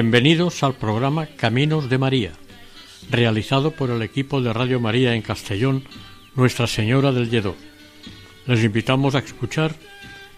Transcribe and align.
Bienvenidos 0.00 0.62
al 0.62 0.74
programa 0.74 1.26
Caminos 1.26 1.90
de 1.90 1.98
María, 1.98 2.30
realizado 3.10 3.72
por 3.72 3.90
el 3.90 4.00
equipo 4.02 4.40
de 4.40 4.52
Radio 4.52 4.78
María 4.78 5.16
en 5.16 5.22
Castellón, 5.22 5.82
Nuestra 6.36 6.68
Señora 6.68 7.10
del 7.10 7.28
Lledó. 7.28 7.56
Les 8.46 8.62
invitamos 8.62 9.16
a 9.16 9.18
escuchar 9.18 9.74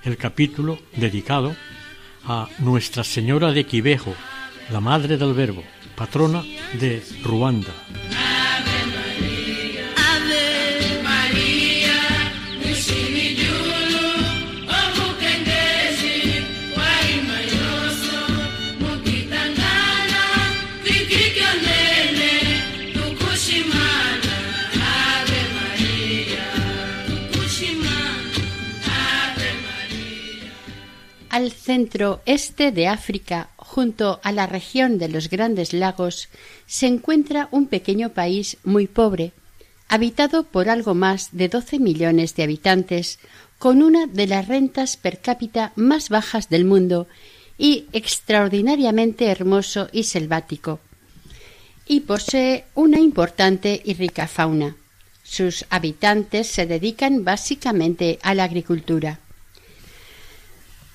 el 0.03 0.17
capítulo 0.17 0.79
dedicado 0.97 1.55
a 2.25 2.49
Nuestra 2.61 3.05
Señora 3.05 3.53
de 3.53 3.67
Quivejo, 3.67 4.15
la 4.71 4.81
Madre 4.81 5.19
del 5.19 5.35
Verbo, 5.35 5.63
patrona 5.95 6.43
de 6.81 7.03
Ruanda. 7.23 7.75
Al 31.71 31.77
centro 31.77 32.21
este 32.27 32.73
de 32.73 32.89
África, 32.89 33.51
junto 33.57 34.19
a 34.25 34.33
la 34.33 34.49
región 34.49 34.99
de 34.99 35.09
los 35.09 35.31
Grandes 35.31 35.73
Lagos, 35.73 36.29
se 36.67 36.89
encuentra 36.89 37.49
un 37.53 37.69
pequeño 37.69 38.09
país 38.09 38.57
muy 38.65 38.89
pobre, 38.89 39.33
habitado 39.87 40.43
por 40.43 40.69
algo 40.69 40.95
más 40.95 41.29
de 41.31 41.49
doce 41.49 41.79
millones 41.79 42.35
de 42.35 42.43
habitantes, 42.43 43.21
con 43.61 43.83
una 43.85 44.09
de 44.09 44.27
las 44.27 44.49
rentas 44.49 44.97
per 44.97 45.21
cápita 45.21 45.73
más 45.77 46.09
bajas 46.09 46.49
del 46.49 46.65
mundo 46.65 47.07
y 47.57 47.87
extraordinariamente 47.93 49.27
hermoso 49.27 49.89
y 49.93 50.03
selvático. 50.05 50.81
Y 51.87 52.01
posee 52.01 52.65
una 52.75 52.99
importante 52.99 53.81
y 53.85 53.95
rica 53.95 54.27
fauna. 54.27 54.75
Sus 55.23 55.67
habitantes 55.71 56.49
se 56.49 56.67
dedican 56.67 57.23
básicamente 57.23 58.19
a 58.23 58.35
la 58.35 58.43
agricultura. 58.43 59.21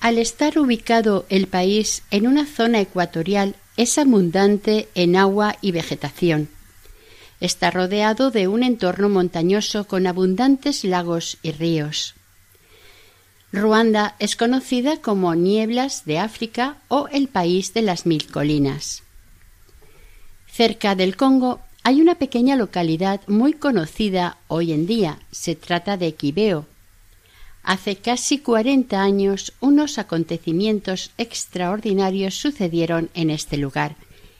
Al 0.00 0.18
estar 0.18 0.58
ubicado 0.58 1.26
el 1.28 1.46
país 1.46 2.02
en 2.10 2.26
una 2.26 2.46
zona 2.46 2.80
ecuatorial, 2.80 3.56
es 3.76 3.98
abundante 3.98 4.88
en 4.94 5.16
agua 5.16 5.56
y 5.60 5.72
vegetación. 5.72 6.48
Está 7.40 7.70
rodeado 7.70 8.30
de 8.30 8.48
un 8.48 8.62
entorno 8.62 9.08
montañoso 9.08 9.86
con 9.86 10.06
abundantes 10.06 10.84
lagos 10.84 11.38
y 11.42 11.52
ríos. 11.52 12.14
Ruanda 13.52 14.16
es 14.18 14.36
conocida 14.36 15.00
como 15.00 15.34
Nieblas 15.34 16.04
de 16.04 16.18
África 16.18 16.78
o 16.88 17.08
el 17.08 17.28
país 17.28 17.74
de 17.74 17.82
las 17.82 18.06
mil 18.06 18.30
colinas. 18.30 19.02
Cerca 20.50 20.94
del 20.94 21.16
Congo 21.16 21.60
hay 21.82 22.00
una 22.00 22.16
pequeña 22.16 22.56
localidad 22.56 23.20
muy 23.28 23.52
conocida 23.52 24.38
hoy 24.48 24.72
en 24.72 24.86
día. 24.86 25.20
Se 25.30 25.54
trata 25.54 25.96
de 25.96 26.14
Quibeo, 26.14 26.66
Hace 27.66 27.96
casi 27.96 28.38
cuarenta 28.38 29.02
años 29.02 29.52
unos 29.58 29.98
acontecimientos 29.98 31.10
extraordinarios 31.18 32.36
sucedieron 32.36 33.10
en 33.12 33.28
este 33.28 33.56
lugar, 33.56 33.96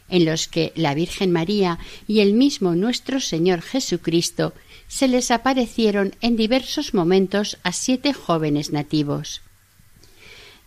en 0.08 0.24
los 0.24 0.46
que 0.46 0.72
la 0.76 0.94
Virgen 0.94 1.32
María 1.32 1.80
y 2.06 2.20
el 2.20 2.34
mismo 2.34 2.76
nuestro 2.76 3.18
Señor 3.18 3.62
Jesucristo 3.62 4.52
se 4.86 5.08
les 5.08 5.32
aparecieron 5.32 6.14
en 6.20 6.36
diversos 6.36 6.94
momentos 6.94 7.58
a 7.64 7.72
siete 7.72 8.12
jóvenes 8.12 8.70
nativos. 8.70 9.42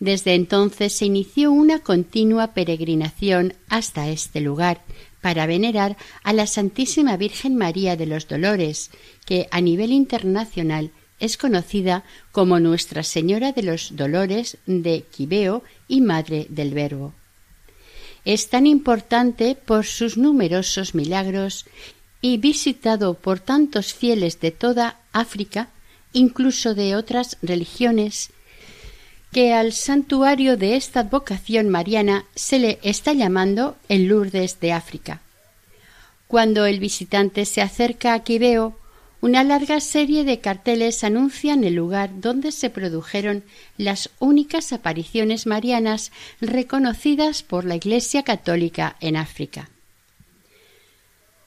Desde 0.02 0.36
entonces 0.36 0.92
se 0.92 1.06
inició 1.06 1.53
una 1.53 1.80
continua 1.80 2.53
peregrinación 2.53 3.53
hasta 3.69 4.09
este 4.09 4.42
lugar 4.42 4.81
para 5.22 5.46
venerar 5.46 5.96
a 6.24 6.34
la 6.34 6.46
Santísima 6.46 7.16
Virgen 7.16 7.56
María 7.56 7.96
de 7.96 8.06
los 8.06 8.28
Dolores, 8.28 8.92
que 9.25 9.48
a 9.50 9.62
nivel 9.62 9.94
internacional 9.94 10.92
es 11.19 11.38
conocida 11.38 12.03
como 12.31 12.59
Nuestra 12.59 13.03
Señora 13.03 13.52
de 13.52 13.63
los 13.63 13.96
Dolores 13.96 14.57
de 14.66 15.03
Quibeo 15.12 15.63
y 15.88 16.02
Madre 16.02 16.47
del 16.50 16.74
Verbo. 16.74 17.13
Es 18.25 18.50
tan 18.50 18.68
importante 18.68 19.56
por 19.56 19.85
sus 19.85 20.18
numerosos 20.18 20.96
milagros 20.96 21.66
y 22.22 22.38
visitado 22.38 23.13
por 23.13 23.40
tantos 23.40 23.94
fieles 23.94 24.40
de 24.40 24.52
toda 24.52 25.00
África, 25.13 25.69
incluso 26.13 26.75
de 26.75 26.96
otras 26.96 27.38
religiones, 27.41 28.31
que 29.31 29.53
al 29.53 29.74
santuario 29.74 30.57
de 30.57 30.75
esta 30.75 31.03
vocación 31.03 31.69
mariana 31.69 32.25
se 32.36 32.59
le 32.59 32.80
está 32.81 33.13
llamando 33.13 33.78
el 33.88 34.07
Lourdes 34.07 34.59
de 34.59 34.74
África. 34.74 35.22
Cuando 36.28 36.66
el 36.66 36.80
visitante 36.80 37.46
se 37.46 37.62
acerca 37.62 38.13
a 38.13 38.24
Quibeo, 38.24 38.79
una 39.22 39.44
larga 39.44 39.81
serie 39.81 40.24
de 40.24 40.40
carteles 40.40 41.03
anuncian 41.03 41.63
el 41.63 41.75
lugar 41.75 42.22
donde 42.22 42.52
se 42.52 42.69
produjeron 42.69 43.44
las 43.78 44.09
únicas 44.19 44.72
apariciones 44.72 45.46
marianas 45.46 46.12
reconocidas 46.40 47.44
por 47.44 47.66
la 47.66 47.75
Iglesia 47.75 48.24
católica 48.24 48.96
en 49.02 49.18
África. 49.18 49.69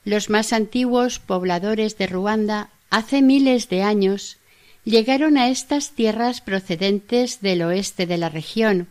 Los 0.04 0.28
más 0.28 0.52
antiguos 0.52 1.18
pobladores 1.18 1.96
de 1.96 2.08
Ruanda 2.08 2.70
hace 2.90 3.22
miles 3.22 3.68
de 3.68 3.82
años 3.82 4.36
llegaron 4.84 5.38
a 5.38 5.48
estas 5.48 5.92
tierras 5.92 6.40
procedentes 6.40 7.40
del 7.40 7.62
oeste 7.62 8.06
de 8.06 8.18
la 8.18 8.28
región. 8.28 8.88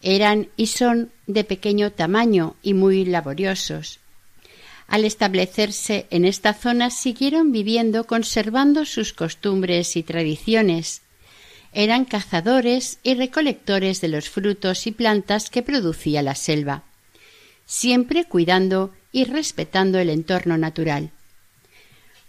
Eran 0.00 0.48
y 0.56 0.68
son 0.68 1.12
de 1.28 1.44
pequeño 1.44 1.92
tamaño 1.92 2.56
y 2.62 2.74
muy 2.74 3.04
laboriosos. 3.04 4.00
Al 4.92 5.06
establecerse 5.06 6.06
en 6.10 6.26
esta 6.26 6.52
zona 6.52 6.90
siguieron 6.90 7.50
viviendo 7.50 8.04
conservando 8.04 8.84
sus 8.84 9.14
costumbres 9.14 9.96
y 9.96 10.02
tradiciones. 10.02 11.00
Eran 11.72 12.04
cazadores 12.04 12.98
y 13.02 13.14
recolectores 13.14 14.02
de 14.02 14.08
los 14.08 14.28
frutos 14.28 14.86
y 14.86 14.90
plantas 14.90 15.48
que 15.48 15.62
producía 15.62 16.20
la 16.20 16.34
selva, 16.34 16.82
siempre 17.64 18.26
cuidando 18.26 18.92
y 19.12 19.24
respetando 19.24 19.98
el 19.98 20.10
entorno 20.10 20.58
natural. 20.58 21.10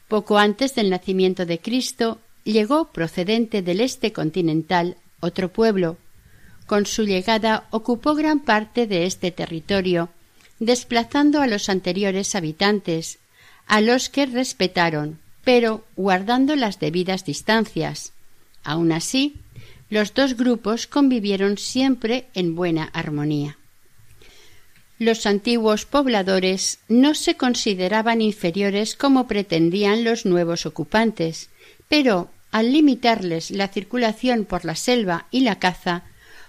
Poco 0.07 0.38
antes 0.38 0.74
del 0.74 0.89
nacimiento 0.89 1.45
de 1.45 1.60
Cristo 1.60 2.21
llegó 2.45 2.94
procedente 2.94 3.62
del 3.62 3.81
este 3.81 4.13
continental 4.13 4.95
otro 5.19 5.51
pueblo. 5.51 5.98
Con 6.65 6.86
su 6.86 7.04
llegada 7.04 7.68
ocupó 7.71 8.15
gran 8.15 8.39
parte 8.39 8.88
de 8.88 9.06
este 9.06 9.31
territorio 9.31 10.07
desplazando 10.65 11.42
a 11.42 11.48
los 11.48 11.69
anteriores 11.69 12.36
habitantes, 12.36 13.19
a 13.68 13.81
los 13.81 14.10
que 14.10 14.25
respetaron, 14.25 15.19
pero 15.44 15.86
guardando 15.95 16.56
las 16.56 16.80
debidas 16.80 17.25
distancias. 17.25 18.13
Aun 18.63 18.92
así, 18.92 19.36
Los 19.89 20.15
dos 20.15 20.36
grupos 20.36 20.88
convivieron 20.88 21.60
siempre 21.60 22.25
en 22.33 22.56
buena 22.56 22.86
armonía. 22.94 23.60
Los 24.98 25.27
antiguos 25.27 25.86
pobladores 25.86 26.80
no 26.88 27.13
se 27.13 27.38
consideraban 27.38 28.19
inferiores 28.19 28.95
como 28.95 29.27
pretendían 29.27 30.04
los 30.04 30.25
nuevos 30.25 30.65
ocupantes, 30.65 31.51
pero 31.89 32.31
al 32.51 32.71
limitarles 32.71 33.51
la 33.51 33.68
circulación 33.68 34.45
por 34.45 34.65
la 34.65 34.75
selva 34.75 35.27
y 35.30 35.42
la 35.42 35.60
caza, 35.60 36.06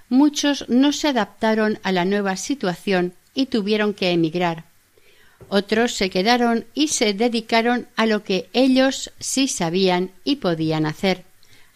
muchos 0.09 0.67
no 0.71 0.93
se 0.93 1.09
adaptaron 1.09 1.79
a 1.83 1.93
la 1.93 2.07
nueva 2.07 2.39
situación 2.39 3.13
y 3.35 3.47
tuvieron 3.47 3.95
que 3.95 4.11
emigrar. 4.11 4.65
Otros 5.49 5.93
se 5.93 6.11
quedaron 6.11 6.67
y 6.75 6.89
se 6.89 7.13
dedicaron 7.13 7.89
a 7.97 8.07
lo 8.07 8.25
que 8.25 8.49
ellos 8.53 9.13
sí 9.19 9.49
sabían 9.49 10.13
y 10.25 10.37
podían 10.37 10.87
hacer 10.87 11.25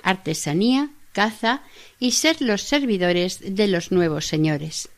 artesanía, 0.03 0.91
caza 1.13 1.63
y 1.99 2.13
ser 2.13 2.41
los 2.41 2.63
servidores 2.63 3.41
de 3.43 3.67
los 3.67 3.93
nuevos 3.93 4.27
señores. 4.27 4.89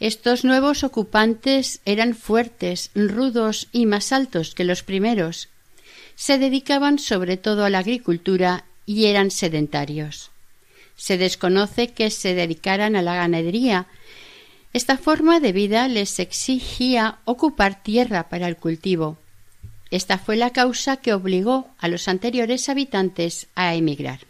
Estos 0.00 0.44
nuevos 0.44 0.84
ocupantes 0.84 1.80
eran 1.84 2.14
fuertes, 2.14 2.90
rudos 2.94 3.68
y 3.72 3.86
más 3.86 4.12
altos 4.12 4.54
que 4.54 4.64
los 4.64 4.82
primeros. 4.82 5.48
Se 6.14 6.38
dedicaban 6.38 6.98
sobre 6.98 7.36
todo 7.36 7.64
a 7.64 7.70
la 7.70 7.78
agricultura 7.78 8.64
y 8.86 9.06
eran 9.06 9.30
sedentarios. 9.30 10.30
Se 10.96 11.18
desconoce 11.18 11.88
que 11.88 12.10
se 12.10 12.34
dedicaran 12.34 12.96
a 12.96 13.02
la 13.02 13.14
ganadería. 13.16 13.86
Esta 14.72 14.98
forma 14.98 15.40
de 15.40 15.52
vida 15.52 15.88
les 15.88 16.18
exigía 16.18 17.18
ocupar 17.24 17.82
tierra 17.82 18.28
para 18.28 18.48
el 18.48 18.56
cultivo. 18.56 19.18
Esta 19.90 20.18
fue 20.18 20.36
la 20.36 20.50
causa 20.50 20.98
que 20.98 21.14
obligó 21.14 21.68
a 21.78 21.88
los 21.88 22.08
anteriores 22.08 22.68
habitantes 22.68 23.48
a 23.54 23.74
emigrar. 23.74 24.20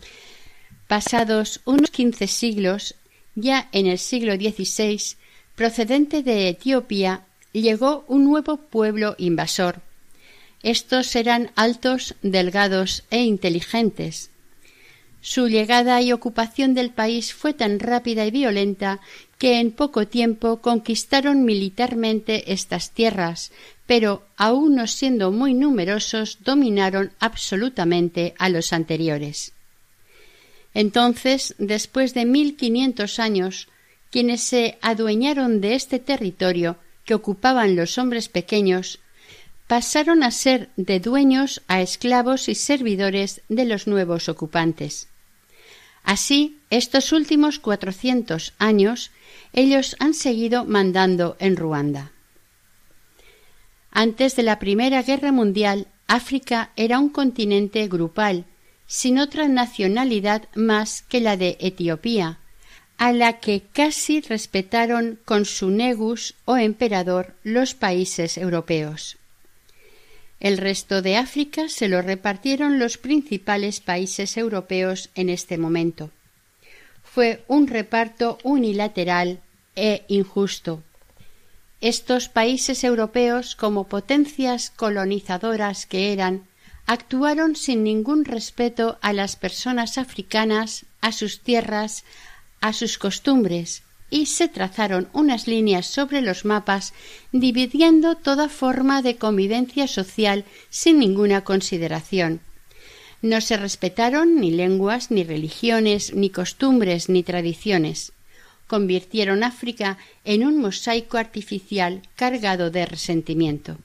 Pasados 0.86 1.60
unos 1.64 1.90
quince 1.90 2.28
siglos, 2.28 2.94
ya 3.34 3.68
en 3.72 3.86
el 3.86 3.98
siglo 3.98 4.36
XVI, 4.36 5.16
procedente 5.56 6.22
de 6.22 6.48
Etiopía, 6.48 7.24
llegó 7.52 8.04
un 8.06 8.24
nuevo 8.24 8.58
pueblo 8.58 9.16
invasor. 9.18 9.80
Estos 10.62 11.14
eran 11.16 11.50
altos, 11.56 12.14
delgados 12.22 13.04
e 13.10 13.22
inteligentes. 13.22 14.30
Su 15.20 15.48
llegada 15.48 16.00
y 16.00 16.12
ocupación 16.12 16.74
del 16.74 16.90
país 16.90 17.34
fue 17.34 17.52
tan 17.52 17.80
rápida 17.80 18.24
y 18.24 18.30
violenta 18.30 19.00
que 19.38 19.60
en 19.60 19.70
poco 19.70 20.06
tiempo 20.08 20.60
conquistaron 20.60 21.44
militarmente 21.44 22.52
estas 22.52 22.90
tierras, 22.90 23.52
pero 23.86 24.26
aun 24.36 24.74
no 24.74 24.86
siendo 24.86 25.30
muy 25.30 25.54
numerosos 25.54 26.38
dominaron 26.44 27.12
absolutamente 27.20 28.34
a 28.38 28.48
los 28.48 28.72
anteriores. 28.72 29.52
Entonces, 30.74 31.54
después 31.58 32.14
de 32.14 32.26
mil 32.26 32.56
quinientos 32.56 33.18
años, 33.18 33.68
quienes 34.10 34.42
se 34.42 34.78
adueñaron 34.82 35.60
de 35.60 35.74
este 35.74 35.98
territorio 35.98 36.76
que 37.04 37.14
ocupaban 37.14 37.76
los 37.76 37.96
hombres 37.96 38.28
pequeños, 38.28 38.98
pasaron 39.66 40.22
a 40.22 40.30
ser 40.30 40.70
de 40.76 40.98
dueños 40.98 41.62
a 41.68 41.80
esclavos 41.80 42.48
y 42.48 42.54
servidores 42.54 43.42
de 43.48 43.64
los 43.64 43.86
nuevos 43.86 44.28
ocupantes. 44.28 45.08
Así, 46.08 46.56
estos 46.70 47.12
últimos 47.12 47.58
cuatrocientos 47.58 48.54
años, 48.58 49.10
ellos 49.52 49.94
han 49.98 50.14
seguido 50.14 50.64
mandando 50.64 51.36
en 51.38 51.54
Ruanda. 51.54 52.12
Antes 53.90 54.34
de 54.34 54.42
la 54.42 54.58
Primera 54.58 55.02
Guerra 55.02 55.32
Mundial, 55.32 55.86
África 56.06 56.70
era 56.76 56.98
un 56.98 57.10
continente 57.10 57.86
grupal, 57.88 58.46
sin 58.86 59.18
otra 59.18 59.48
nacionalidad 59.48 60.48
más 60.54 61.02
que 61.02 61.20
la 61.20 61.36
de 61.36 61.58
Etiopía, 61.60 62.38
a 62.96 63.12
la 63.12 63.38
que 63.38 63.64
casi 63.70 64.22
respetaron 64.22 65.18
con 65.26 65.44
su 65.44 65.68
negus 65.68 66.36
o 66.46 66.56
emperador 66.56 67.34
los 67.44 67.74
países 67.74 68.38
europeos. 68.38 69.18
El 70.40 70.56
resto 70.56 71.02
de 71.02 71.16
África 71.16 71.68
se 71.68 71.88
lo 71.88 72.00
repartieron 72.00 72.78
los 72.78 72.96
principales 72.96 73.80
países 73.80 74.36
europeos 74.36 75.10
en 75.14 75.30
este 75.30 75.58
momento. 75.58 76.10
Fue 77.02 77.44
un 77.48 77.66
reparto 77.66 78.38
unilateral 78.44 79.40
e 79.74 80.04
injusto. 80.08 80.82
Estos 81.80 82.28
países 82.28 82.84
europeos, 82.84 83.56
como 83.56 83.84
potencias 83.84 84.70
colonizadoras 84.70 85.86
que 85.86 86.12
eran, 86.12 86.46
actuaron 86.86 87.56
sin 87.56 87.82
ningún 87.82 88.24
respeto 88.24 88.98
a 89.00 89.12
las 89.12 89.36
personas 89.36 89.98
africanas, 89.98 90.86
a 91.00 91.12
sus 91.12 91.40
tierras, 91.40 92.04
a 92.60 92.72
sus 92.72 92.98
costumbres 92.98 93.82
y 94.10 94.26
se 94.26 94.48
trazaron 94.48 95.08
unas 95.12 95.46
líneas 95.46 95.86
sobre 95.86 96.20
los 96.20 96.44
mapas 96.44 96.94
dividiendo 97.32 98.14
toda 98.16 98.48
forma 98.48 99.02
de 99.02 99.16
convivencia 99.16 99.86
social 99.86 100.44
sin 100.70 100.98
ninguna 100.98 101.42
consideración. 101.44 102.40
No 103.20 103.40
se 103.40 103.56
respetaron 103.56 104.40
ni 104.40 104.50
lenguas, 104.50 105.10
ni 105.10 105.24
religiones, 105.24 106.14
ni 106.14 106.30
costumbres, 106.30 107.08
ni 107.08 107.22
tradiciones. 107.22 108.12
Convirtieron 108.66 109.42
África 109.42 109.98
en 110.24 110.44
un 110.46 110.58
mosaico 110.58 111.18
artificial 111.18 112.02
cargado 112.14 112.70
de 112.70 112.86
resentimiento. 112.86 113.76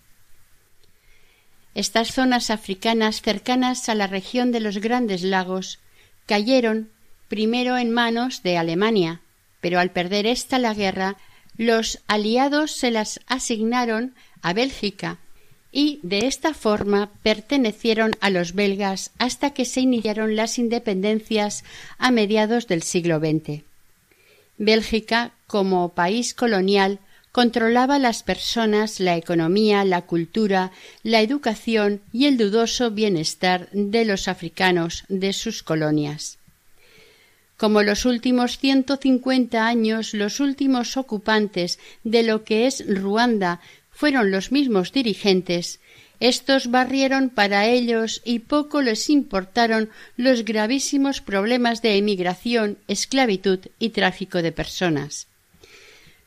Estas 1.74 2.14
zonas 2.14 2.52
africanas 2.52 3.22
cercanas 3.22 3.90
a 3.90 3.96
la 3.96 4.06
región 4.06 4.52
de 4.52 4.60
los 4.60 4.78
grandes 4.78 5.24
lagos 5.24 5.80
cayeron 6.28 6.90
primero 7.28 7.78
en 7.78 7.92
manos 7.92 8.44
de 8.44 8.58
Alemania, 8.60 9.22
pero 9.63 9.80
al 9.80 9.92
perder 9.92 10.27
ésta 10.27 10.60
la 10.60 10.74
guerra, 10.74 11.15
los 11.56 12.00
aliados 12.07 12.71
se 12.71 12.92
las 12.92 13.21
asignaron 13.27 14.13
a 14.42 14.51
Bélgica 14.51 15.19
y 15.71 16.01
de 16.04 16.27
esta 16.27 16.54
forma 16.54 17.12
pertenecieron 17.24 18.12
a 18.19 18.30
los 18.30 18.56
belgas 18.56 19.12
hasta 19.19 19.51
que 19.51 19.63
se 19.63 19.80
iniciaron 19.80 20.36
las 20.36 20.60
independencias 20.60 21.63
a 21.98 22.12
mediados 22.12 22.68
del 22.68 22.83
siglo 22.83 23.19
XX. 23.19 23.63
Bélgica, 24.57 25.31
como 25.48 25.94
país 25.94 26.33
colonial, 26.33 27.00
controlaba 27.31 28.00
las 28.00 28.21
personas, 28.21 29.00
la 29.00 29.16
economía, 29.16 29.86
la 29.86 30.01
cultura, 30.01 30.71
la 31.04 31.21
educación 31.21 32.01
y 32.12 32.25
el 32.25 32.38
dudoso 32.38 32.92
bienestar 32.92 33.69
de 33.71 34.04
los 34.04 34.27
africanos 34.27 35.06
de 35.07 35.31
sus 35.31 35.63
colonias. 35.63 36.38
Como 37.64 37.82
los 37.82 38.04
últimos 38.04 38.58
ciento 38.58 38.98
cincuenta 38.98 39.68
años 39.68 40.14
los 40.14 40.42
últimos 40.42 40.98
ocupantes 40.98 41.80
de 42.04 42.22
lo 42.22 42.44
que 42.44 42.68
es 42.68 42.84
Ruanda 42.86 43.62
fueron 43.90 44.32
los 44.32 44.52
mismos 44.52 44.92
dirigentes, 44.92 45.80
estos 46.20 46.72
barrieron 46.72 47.30
para 47.30 47.66
ellos 47.68 48.22
y 48.26 48.40
poco 48.40 48.82
les 48.82 49.10
importaron 49.10 49.90
los 50.18 50.44
gravísimos 50.44 51.22
problemas 51.22 51.82
de 51.82 51.96
emigración, 51.96 52.80
esclavitud 52.90 53.60
y 53.80 53.92
tráfico 53.92 54.42
de 54.42 54.52
personas. 54.52 55.28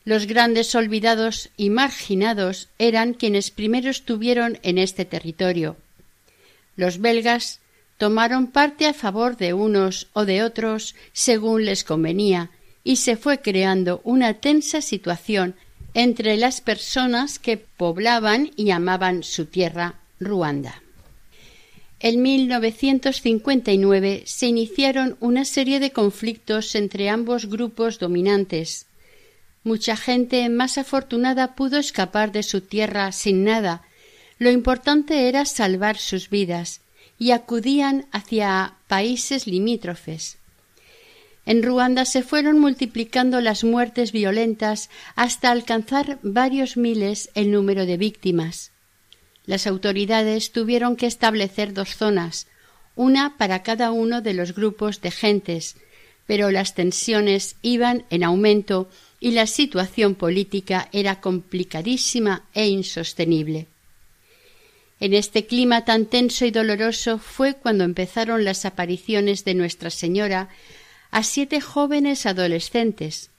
Los 0.07 0.27
grandes 0.27 0.75
olvidados 0.75 1.51
y 1.59 1.69
marginados 1.69 2.71
eran 2.79 3.13
quienes 3.13 3.51
primero 3.51 3.91
estuvieron 3.91 4.59
en 4.63 4.79
este 4.79 5.05
territorio. 5.05 5.77
Los 6.77 6.99
belgas 6.99 7.61
tomaron 7.99 8.49
parte 8.49 8.87
a 8.87 8.95
favor 8.95 9.37
de 9.37 9.53
unos 9.53 10.09
o 10.13 10.25
de 10.25 10.43
otros 10.43 10.95
según 11.13 11.65
les 11.65 11.85
convenía, 11.85 12.51
y 12.85 12.97
se 12.97 13.17
fue 13.17 13.41
creando 13.41 14.01
una 14.05 14.35
tensa 14.35 14.81
situación 14.81 15.55
entre 15.95 16.37
las 16.37 16.61
personas 16.61 17.39
que 17.39 17.57
poblaban 17.57 18.51
y 18.55 18.71
amaban 18.71 19.23
su 19.23 19.47
tierra, 19.47 19.95
Ruanda. 20.21 20.83
En 21.99 22.21
1959 22.21 24.25
se 24.27 24.47
iniciaron 24.47 25.17
una 25.21 25.47
serie 25.47 25.81
de 25.81 25.93
conflictos 25.93 26.75
entre 26.75 27.09
ambos 27.09 27.47
grupos 27.47 27.99
dominantes. 27.99 28.87
Mucha 29.65 29.97
gente 29.97 30.47
más 30.51 30.77
afortunada 30.77 31.55
pudo 31.55 31.79
escapar 31.79 32.33
de 32.33 32.43
su 32.43 32.61
tierra 32.61 33.11
sin 33.13 33.45
nada. 33.45 33.83
Lo 34.39 34.51
importante 34.51 35.29
era 35.29 35.47
salvar 35.47 35.97
sus 35.97 36.29
vidas, 36.29 36.83
y 37.19 37.31
acudían 37.31 38.07
hacia 38.13 38.75
países 38.89 39.47
limítrofes. 39.47 40.39
En 41.47 41.63
Ruanda 41.63 42.05
se 42.05 42.23
fueron 42.23 42.59
multiplicando 42.59 43.41
las 43.41 43.63
muertes 43.63 44.11
violentas 44.11 44.91
hasta 45.15 45.51
alcanzar 45.53 46.19
varios 46.23 46.77
miles 46.77 47.31
el 47.35 47.53
número 47.53 47.87
de 47.87 47.97
víctimas. 47.97 48.73
Las 49.47 49.69
autoridades 49.69 50.51
tuvieron 50.51 50.97
que 50.97 51.07
establecer 51.07 51.73
dos 51.73 51.97
zonas, 51.97 52.49
una 52.97 53.37
para 53.37 53.63
cada 53.63 53.93
uno 53.93 54.23
de 54.23 54.35
los 54.35 54.55
grupos 54.55 55.01
de 55.01 55.13
gentes, 55.13 55.77
pero 56.27 56.51
las 56.51 56.75
tensiones 56.75 57.55
iban 57.63 58.05
en 58.11 58.25
aumento 58.25 58.89
y 59.21 59.31
la 59.31 59.47
situación 59.47 60.17
política 60.17 60.89
era 60.93 61.21
complicadísima 61.21 62.43
e 62.55 62.67
insostenible. 62.67 63.69
En 64.99 65.13
este 65.13 65.47
clima 65.47 65.85
tan 65.85 66.07
tenso 66.07 66.47
y 66.47 66.51
doloroso 66.51 67.19
fue 67.19 67.55
cuando 67.55 67.85
empezaron 67.85 68.45
las 68.45 68.65
apariciones 68.65 69.45
de 69.45 69.55
Nuestra 69.55 69.91
Señora 69.91 70.49
a 71.11 71.23
siete 71.23 71.61
jóvenes 71.61 72.25
adolescentes. 72.25 73.31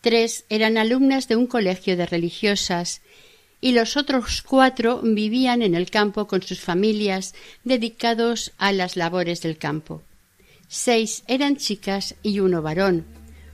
Tres 0.00 0.44
eran 0.48 0.78
alumnas 0.78 1.28
de 1.28 1.36
un 1.36 1.46
colegio 1.46 1.96
de 1.96 2.06
religiosas 2.06 3.00
y 3.60 3.72
los 3.72 3.96
otros 3.96 4.42
cuatro 4.42 5.00
vivían 5.02 5.62
en 5.62 5.74
el 5.74 5.90
campo 5.90 6.26
con 6.26 6.42
sus 6.42 6.60
familias 6.60 7.34
dedicados 7.64 8.52
a 8.58 8.72
las 8.72 8.96
labores 8.96 9.40
del 9.42 9.58
campo. 9.58 10.02
Seis 10.68 11.22
eran 11.26 11.56
chicas 11.56 12.14
y 12.22 12.40
uno 12.40 12.62
varón. 12.62 13.04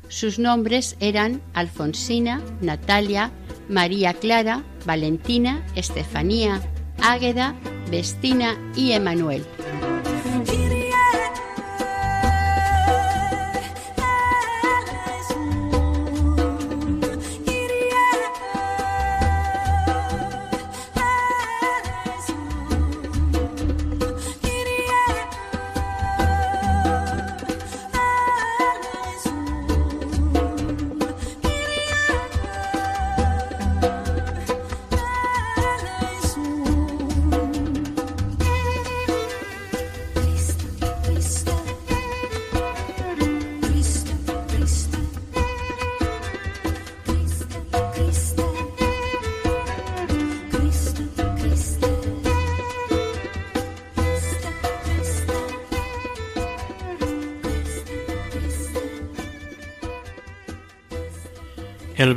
Sus 0.08 0.38
nombres 0.38 0.96
eran 1.00 1.42
Alfonsina, 1.52 2.42
Natalia, 2.62 3.30
María 3.68 4.14
Clara, 4.14 4.64
Valentina, 4.86 5.66
Estefanía, 5.74 6.62
Águeda, 7.08 7.54
Vestina 7.90 8.58
y 8.76 8.92
Emanuel. 8.92 9.42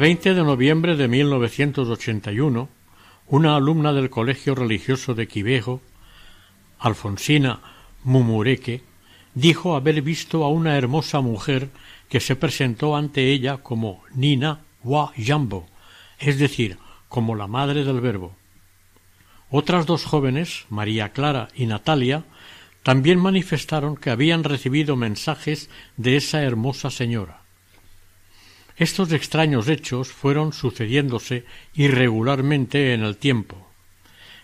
20 0.01 0.33
de 0.33 0.43
noviembre 0.43 0.95
de 0.95 1.07
1981, 1.07 2.69
una 3.27 3.55
alumna 3.55 3.93
del 3.93 4.09
Colegio 4.09 4.55
Religioso 4.55 5.13
de 5.13 5.27
Quivejo, 5.27 5.79
Alfonsina 6.79 7.59
Mumureque, 8.03 8.81
dijo 9.35 9.75
haber 9.75 10.01
visto 10.01 10.43
a 10.43 10.49
una 10.49 10.75
hermosa 10.75 11.21
mujer 11.21 11.69
que 12.09 12.19
se 12.19 12.35
presentó 12.35 12.95
ante 12.95 13.31
ella 13.31 13.57
como 13.57 14.01
Nina 14.15 14.61
Wa 14.83 15.13
Jambo, 15.15 15.67
es 16.17 16.39
decir, 16.39 16.79
como 17.07 17.35
la 17.35 17.45
madre 17.45 17.83
del 17.83 18.01
verbo. 18.01 18.35
Otras 19.51 19.85
dos 19.85 20.03
jóvenes, 20.03 20.65
María 20.71 21.09
Clara 21.09 21.49
y 21.53 21.67
Natalia, 21.67 22.23
también 22.81 23.19
manifestaron 23.19 23.95
que 23.97 24.09
habían 24.09 24.45
recibido 24.45 24.95
mensajes 24.95 25.69
de 25.95 26.15
esa 26.15 26.41
hermosa 26.41 26.89
señora. 26.89 27.40
Estos 28.81 29.11
extraños 29.11 29.67
hechos 29.67 30.07
fueron 30.07 30.53
sucediéndose 30.53 31.45
irregularmente 31.75 32.95
en 32.95 33.03
el 33.03 33.15
tiempo. 33.15 33.67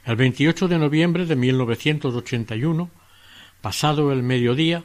El 0.06 0.15
28 0.15 0.67
de 0.67 0.77
noviembre 0.77 1.25
de 1.25 1.36
1981, 1.36 2.91
pasado 3.62 4.12
el 4.12 4.22
mediodía, 4.22 4.84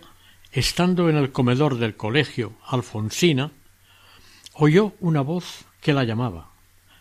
estando 0.52 1.10
en 1.10 1.18
el 1.18 1.32
comedor 1.32 1.76
del 1.76 1.96
colegio 1.96 2.54
Alfonsina, 2.66 3.50
oyó 4.54 4.94
una 5.00 5.20
voz 5.20 5.66
que 5.82 5.92
la 5.92 6.04
llamaba. 6.04 6.48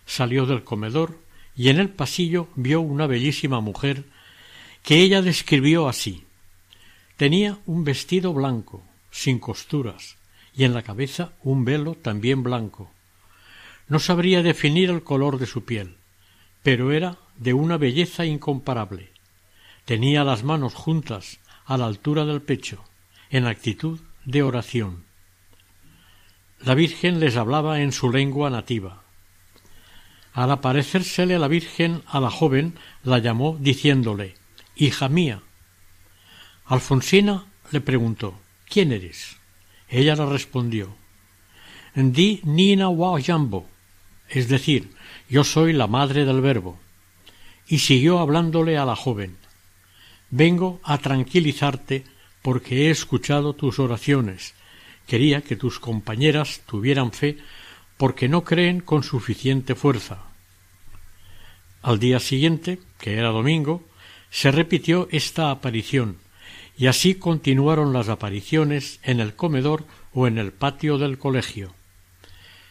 Salió 0.06 0.46
del 0.46 0.66
comedor 0.66 1.18
y 1.56 1.70
en 1.70 1.80
el 1.80 1.88
pasillo 1.88 2.50
vio 2.56 2.82
una 2.82 3.08
bellísima 3.08 3.62
mujer 3.62 4.04
que 4.84 4.98
ella 4.98 5.22
describió 5.22 5.88
así. 5.88 6.26
Tenía 7.16 7.60
un 7.66 7.86
vestido 7.86 8.34
blanco, 8.34 8.84
sin 9.10 9.40
costuras, 9.40 10.18
y 10.62 10.64
en 10.64 10.76
la 10.76 10.84
cabeza 10.84 11.34
un 11.42 11.66
velo 11.66 11.96
también 11.96 12.44
blanco. 12.44 12.92
No 13.88 13.98
sabría 13.98 14.44
definir 14.44 14.92
el 14.92 15.02
color 15.02 15.40
de 15.40 15.48
su 15.48 15.66
piel, 15.66 15.96
pero 16.62 16.92
era 16.92 17.18
de 17.36 17.56
una 17.56 17.78
belleza 17.78 18.26
incomparable. 18.26 19.10
Tenía 19.86 20.24
las 20.24 20.44
manos 20.44 20.76
juntas 20.76 21.40
a 21.66 21.80
la 21.80 21.88
altura 21.88 22.26
del 22.26 22.44
pecho, 22.44 22.84
en 23.32 23.48
actitud 23.48 24.02
de 24.26 24.44
oración. 24.44 25.04
La 26.60 26.76
Virgen 26.76 27.20
les 27.20 27.38
hablaba 27.38 27.82
en 27.82 27.92
su 27.92 28.12
lengua 28.12 28.52
nativa. 28.52 29.02
Al 30.32 30.52
aparecérsele 30.52 31.40
la 31.40 31.48
Virgen 31.48 32.04
a 32.06 32.20
la 32.20 32.30
joven, 32.30 32.76
la 33.04 33.18
llamó 33.18 33.58
diciéndole 33.60 34.36
Hija 34.76 35.10
mía. 35.10 35.42
Alfonsina 36.66 37.46
le 37.72 37.82
preguntó 37.82 38.40
¿Quién 38.70 38.92
eres? 38.92 39.41
Ella 39.92 40.16
le 40.16 40.26
respondió 40.26 40.96
Di 41.94 42.40
Nina 42.44 42.88
wa 42.88 43.22
Jambo, 43.22 43.68
es 44.30 44.48
decir, 44.48 44.90
yo 45.30 45.44
soy 45.44 45.74
la 45.74 45.88
madre 45.88 46.24
del 46.24 46.40
verbo. 46.40 46.80
Y 47.68 47.80
siguió 47.80 48.20
hablándole 48.20 48.78
a 48.78 48.86
la 48.86 48.96
joven 48.96 49.38
Vengo 50.30 50.80
a 50.84 50.98
tranquilizarte 50.98 52.06
porque 52.42 52.88
he 52.88 52.90
escuchado 52.90 53.54
tus 53.54 53.80
oraciones. 53.80 54.54
Quería 55.06 55.42
que 55.42 55.58
tus 55.58 55.78
compañeras 55.80 56.62
tuvieran 56.66 57.12
fe 57.12 57.38
porque 57.98 58.30
no 58.30 58.46
creen 58.46 58.80
con 58.80 59.04
suficiente 59.04 59.76
fuerza. 59.76 60.24
Al 61.82 62.00
día 62.00 62.20
siguiente, 62.22 62.80
que 62.98 63.16
era 63.18 63.30
domingo, 63.30 63.84
se 64.30 64.52
repitió 64.52 65.10
esta 65.12 65.52
aparición, 65.52 66.18
y 66.78 66.88
así 66.88 67.16
continuaron 67.16 67.94
las 67.94 68.10
apariciones 68.10 69.00
en 69.04 69.20
el 69.20 69.36
comedor 69.36 69.86
o 70.14 70.28
en 70.28 70.38
el 70.38 70.52
patio 70.52 70.98
del 70.98 71.18
colegio. 71.18 71.74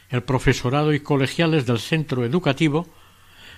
El 0.09 0.23
profesorado 0.23 0.92
y 0.92 1.00
colegiales 1.00 1.66
del 1.66 1.78
centro 1.78 2.25
educativo 2.25 2.88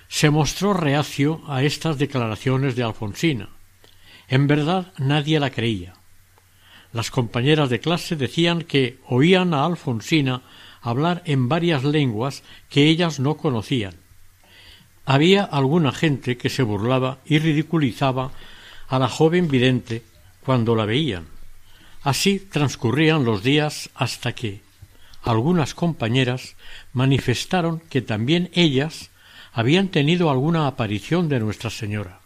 se 0.07 0.29
mostró 0.29 0.73
reacio 0.73 1.41
a 1.47 1.63
estas 1.63 1.97
declaraciones 1.97 2.75
de 2.75 2.83
Alfonsina. 2.83 3.49
En 4.27 4.47
verdad 4.47 4.93
nadie 4.97 5.39
la 5.39 5.49
creía. 5.49 5.95
Las 6.91 7.09
compañeras 7.09 7.69
de 7.69 7.79
clase 7.79 8.15
decían 8.15 8.61
que 8.61 8.99
oían 9.07 9.53
a 9.53 9.65
Alfonsina 9.65 10.43
hablar 10.81 11.23
en 11.25 11.49
varias 11.49 11.83
lenguas 11.83 12.43
que 12.69 12.87
ellas 12.87 13.19
no 13.19 13.35
conocían. 13.37 13.95
Había 15.05 15.43
alguna 15.43 15.91
gente 15.91 16.37
que 16.37 16.49
se 16.49 16.61
burlaba 16.61 17.17
y 17.25 17.39
ridiculizaba 17.39 18.31
a 18.87 18.99
la 18.99 19.09
joven 19.09 19.47
vidente 19.47 20.03
cuando 20.43 20.75
la 20.75 20.85
veían. 20.85 21.27
Así 22.01 22.39
transcurrían 22.39 23.25
los 23.25 23.43
días 23.43 23.89
hasta 23.95 24.33
que 24.33 24.61
algunas 25.23 25.73
compañeras 25.73 26.55
manifestaron 26.91 27.79
que 27.89 28.01
también 28.01 28.49
ellas 28.53 29.09
habían 29.53 29.87
tenido 29.87 30.29
alguna 30.29 30.67
aparición 30.67 31.29
de 31.29 31.39
Nuestra 31.39 31.69
Señora. 31.69 32.19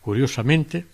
Curiosamente, 0.00 0.86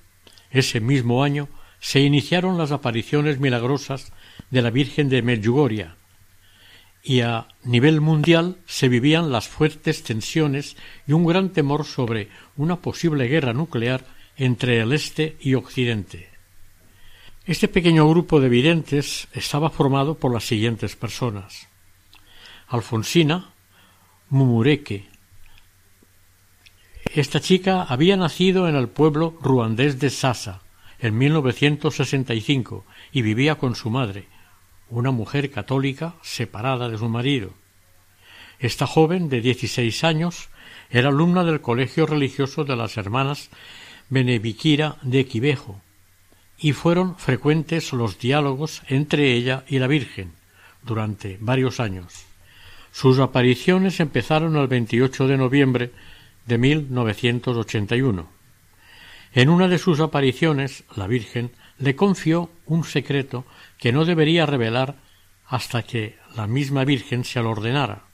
ese 0.50 0.80
mismo 0.80 1.24
año 1.24 1.48
se 1.80 2.00
iniciaron 2.00 2.58
las 2.58 2.72
apariciones 2.72 3.40
milagrosas 3.40 4.12
de 4.50 4.62
la 4.62 4.70
Virgen 4.70 5.08
de 5.08 5.22
Medjugorje, 5.22 5.88
y 7.02 7.20
a 7.20 7.48
nivel 7.64 8.00
mundial 8.00 8.58
se 8.66 8.88
vivían 8.88 9.32
las 9.32 9.48
fuertes 9.48 10.04
tensiones 10.04 10.76
y 11.06 11.12
un 11.12 11.26
gran 11.26 11.50
temor 11.50 11.84
sobre 11.84 12.28
una 12.56 12.76
posible 12.76 13.26
guerra 13.26 13.52
nuclear 13.52 14.04
entre 14.36 14.80
el 14.80 14.92
este 14.92 15.36
y 15.40 15.54
occidente. 15.54 16.30
Este 17.44 17.68
pequeño 17.68 18.08
grupo 18.08 18.40
de 18.40 18.48
videntes 18.48 19.28
estaba 19.32 19.70
formado 19.70 20.14
por 20.16 20.32
las 20.32 20.44
siguientes 20.44 20.94
personas 20.96 21.68
Alfonsina 22.72 23.52
Mumureque. 24.30 25.04
Esta 27.14 27.38
chica 27.38 27.82
había 27.82 28.16
nacido 28.16 28.66
en 28.66 28.76
el 28.76 28.88
pueblo 28.88 29.36
ruandés 29.42 29.98
de 29.98 30.08
Sasa 30.08 30.62
en 30.98 31.18
1965 31.18 32.86
y 33.12 33.20
vivía 33.20 33.56
con 33.56 33.74
su 33.74 33.90
madre, 33.90 34.28
una 34.88 35.10
mujer 35.10 35.50
católica 35.50 36.14
separada 36.22 36.88
de 36.88 36.96
su 36.96 37.10
marido. 37.10 37.52
Esta 38.58 38.86
joven 38.86 39.28
de 39.28 39.42
dieciséis 39.42 40.02
años 40.02 40.48
era 40.88 41.10
alumna 41.10 41.44
del 41.44 41.60
colegio 41.60 42.06
religioso 42.06 42.64
de 42.64 42.76
las 42.76 42.96
hermanas 42.96 43.50
Beneviquira 44.08 44.96
de 45.02 45.26
Quivejo, 45.26 45.80
y 46.58 46.72
fueron 46.72 47.16
frecuentes 47.16 47.92
los 47.92 48.18
diálogos 48.18 48.82
entre 48.88 49.32
ella 49.32 49.64
y 49.68 49.78
la 49.78 49.88
Virgen 49.88 50.32
durante 50.82 51.38
varios 51.40 51.80
años. 51.80 52.24
Sus 52.92 53.18
apariciones 53.18 54.00
empezaron 54.00 54.56
el 54.56 54.68
28 54.68 55.26
de 55.26 55.36
noviembre 55.36 55.90
de 56.46 56.58
1981. 56.58 58.28
En 59.34 59.48
una 59.48 59.66
de 59.66 59.78
sus 59.78 60.00
apariciones, 60.00 60.84
la 60.94 61.06
Virgen 61.06 61.52
le 61.78 61.96
confió 61.96 62.50
un 62.66 62.84
secreto 62.84 63.44
que 63.78 63.92
no 63.92 64.04
debería 64.04 64.46
revelar 64.46 64.96
hasta 65.46 65.82
que 65.82 66.16
la 66.36 66.46
misma 66.46 66.84
Virgen 66.84 67.24
se 67.24 67.40
lo 67.40 67.50
ordenara. 67.50 68.04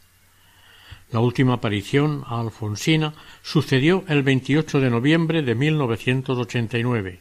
La 1.10 1.20
última 1.20 1.54
aparición 1.54 2.22
a 2.26 2.40
Alfonsina 2.40 3.14
sucedió 3.42 4.04
el 4.08 4.22
28 4.22 4.80
de 4.80 4.90
noviembre 4.90 5.42
de 5.42 5.54
1989, 5.54 7.20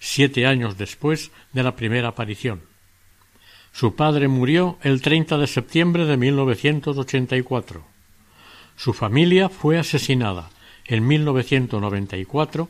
siete 0.00 0.46
años 0.46 0.76
después 0.76 1.30
de 1.52 1.62
la 1.62 1.76
primera 1.76 2.08
aparición. 2.08 2.62
Su 3.72 3.94
padre 3.94 4.26
murió 4.26 4.76
el 4.82 5.02
30 5.02 5.38
de 5.38 5.46
septiembre 5.46 6.04
de 6.04 6.16
1984. 6.16 7.84
Su 8.76 8.92
familia 8.92 9.48
fue 9.48 9.78
asesinada 9.78 10.50
en 10.84 11.06
1994 11.06 12.68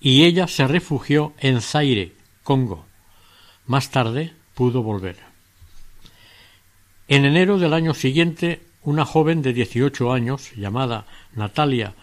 y 0.00 0.24
ella 0.24 0.48
se 0.48 0.66
refugió 0.66 1.32
en 1.38 1.60
Zaire, 1.60 2.12
Congo. 2.42 2.86
Más 3.66 3.92
tarde 3.92 4.32
pudo 4.54 4.82
volver. 4.82 5.16
En 7.06 7.24
enero 7.24 7.58
del 7.58 7.72
año 7.72 7.94
siguiente, 7.94 8.62
una 8.82 9.04
joven 9.04 9.42
de 9.42 9.52
18 9.52 10.12
años, 10.12 10.52
llamada 10.56 11.06
Natalia 11.34 11.94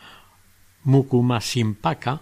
Mukumasimpaka, 0.84 2.22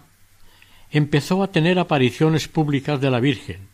empezó 0.90 1.42
a 1.42 1.52
tener 1.52 1.78
apariciones 1.78 2.48
públicas 2.48 3.00
de 3.00 3.10
la 3.10 3.20
Virgen 3.20 3.68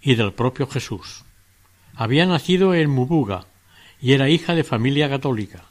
y 0.00 0.14
del 0.16 0.32
propio 0.32 0.66
Jesús. 0.66 1.24
Había 1.94 2.26
nacido 2.26 2.74
en 2.74 2.90
Mubuga 2.90 3.46
y 4.00 4.12
era 4.12 4.28
hija 4.28 4.54
de 4.54 4.64
familia 4.64 5.08
católica. 5.08 5.64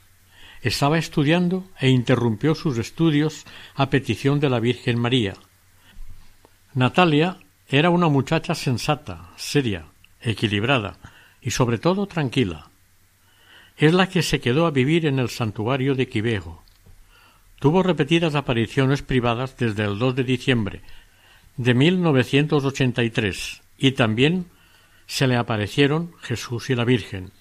Estaba 0.62 0.98
estudiando 0.98 1.66
e 1.80 1.90
interrumpió 1.90 2.56
sus 2.56 2.78
estudios 2.78 3.46
a 3.76 3.90
petición 3.90 4.40
de 4.40 4.50
la 4.50 4.60
Virgen 4.60 5.00
María. 5.00 5.34
Natalia 6.74 7.38
era 7.68 7.90
una 7.90 8.08
muchacha 8.08 8.56
sensata, 8.56 9.32
seria, 9.36 9.86
equilibrada 10.22 10.98
y 11.42 11.52
sobre 11.52 11.78
todo 11.78 12.06
tranquila. 12.06 12.71
Es 13.78 13.94
la 13.94 14.08
que 14.08 14.22
se 14.22 14.40
quedó 14.40 14.66
a 14.66 14.72
vivir 14.72 15.06
en 15.06 15.20
el 15.20 15.30
santuario 15.30 15.96
de 15.96 16.08
Quivejo. 16.08 16.64
Tuvo 17.60 17.84
repetidas 17.84 18.36
apariciones 18.36 19.02
privadas 19.02 19.56
desde 19.58 19.84
el 19.84 20.00
2 20.00 20.16
de 20.16 20.24
diciembre 20.24 20.82
de 21.58 21.74
1983 21.74 23.62
y 23.78 23.92
también 23.92 24.48
se 25.06 25.28
le 25.28 25.36
aparecieron 25.36 26.14
Jesús 26.22 26.70
y 26.70 26.76
la 26.76 26.86
Virgen. 26.86 27.32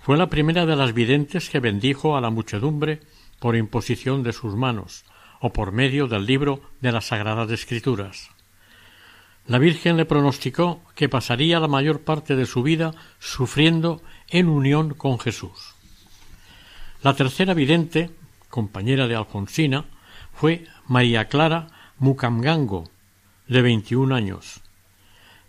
Fue 0.00 0.16
la 0.16 0.28
primera 0.28 0.66
de 0.66 0.76
las 0.76 0.92
videntes 0.92 1.48
que 1.50 1.60
bendijo 1.60 2.16
a 2.16 2.20
la 2.20 2.30
muchedumbre 2.30 3.00
por 3.38 3.56
imposición 3.56 4.22
de 4.22 4.32
sus 4.32 4.54
manos 4.56 5.04
o 5.40 5.52
por 5.52 5.72
medio 5.72 6.06
del 6.06 6.26
libro 6.26 6.60
de 6.80 6.92
las 6.92 7.06
Sagradas 7.06 7.50
Escrituras. 7.50 8.30
La 9.46 9.58
Virgen 9.58 9.96
le 9.96 10.04
pronosticó 10.04 10.82
que 10.94 11.08
pasaría 11.08 11.60
la 11.60 11.68
mayor 11.68 12.02
parte 12.02 12.36
de 12.36 12.46
su 12.46 12.62
vida 12.62 12.92
sufriendo 13.18 14.02
en 14.30 14.48
unión 14.48 14.94
con 14.94 15.18
Jesús. 15.18 15.74
La 17.02 17.14
tercera 17.14 17.54
vidente, 17.54 18.10
compañera 18.48 19.06
de 19.06 19.16
Alfonsina, 19.16 19.84
fue 20.32 20.66
María 20.86 21.26
Clara 21.26 21.68
Mucamgango, 21.98 22.90
de 23.48 23.62
veintiún 23.62 24.12
años. 24.12 24.60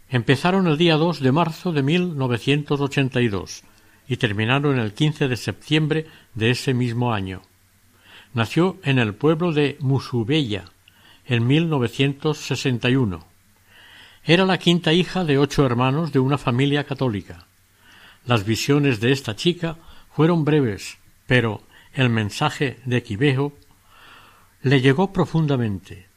Empezaron 0.10 0.68
el 0.68 0.78
día 0.78 0.98
2 0.98 1.22
de 1.22 1.32
marzo 1.32 1.72
de 1.72 1.84
1982 1.84 3.64
y 4.08 4.18
terminaron 4.18 4.80
el 4.80 4.94
15 4.94 5.28
de 5.28 5.38
septiembre 5.38 6.08
de 6.34 6.52
ese 6.52 6.74
mismo 6.74 7.14
año. 7.14 7.42
Nació 8.34 8.78
en 8.84 9.00
el 9.00 9.14
pueblo 9.14 9.54
de 9.54 9.78
Musubella 9.80 10.66
en 11.26 11.48
1961. 11.48 13.26
Era 14.24 14.46
la 14.46 14.58
quinta 14.58 14.94
hija 14.94 15.24
de 15.24 15.38
ocho 15.38 15.66
hermanos 15.66 16.12
de 16.12 16.20
una 16.20 16.38
familia 16.38 16.84
católica. 16.84 17.46
Las 18.26 18.46
visiones 18.46 19.00
de 19.00 19.12
esta 19.12 19.36
chica 19.36 19.78
fueron 20.16 20.46
breves, 20.46 20.98
pero 21.26 21.62
el 21.94 22.10
mensaje 22.10 22.80
de 22.86 23.04
Quivejo 23.04 23.54
le 24.62 24.82
llegó 24.82 25.12
profundamente. 25.12 26.08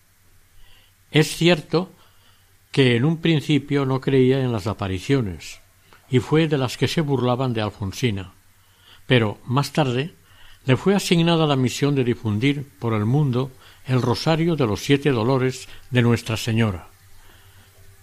Es 1.11 1.37
cierto 1.37 1.90
que 2.71 2.97
en 2.97 3.05
un 3.05 3.19
principio 3.19 3.87
no 3.87 4.01
creía 4.01 4.40
en 4.40 4.53
las 4.53 4.67
apariciones, 4.67 5.61
y 6.11 6.19
fue 6.19 6.49
de 6.49 6.59
las 6.59 6.77
que 6.77 6.88
se 6.88 7.01
burlaban 7.01 7.55
de 7.55 7.62
Alfonsina. 7.62 8.35
Pero 9.07 9.38
más 9.47 9.73
tarde 9.73 10.14
le 10.67 10.77
fue 10.77 10.95
asignada 10.95 11.47
la 11.47 11.57
misión 11.57 11.95
de 11.95 12.05
difundir 12.05 12.69
por 12.79 12.95
el 12.95 13.05
mundo 13.05 13.51
el 13.87 14.03
rosario 14.03 14.57
de 14.57 14.67
los 14.67 14.81
siete 14.81 15.11
dolores 15.11 15.69
de 15.90 16.03
Nuestra 16.03 16.37
Señora. 16.37 16.88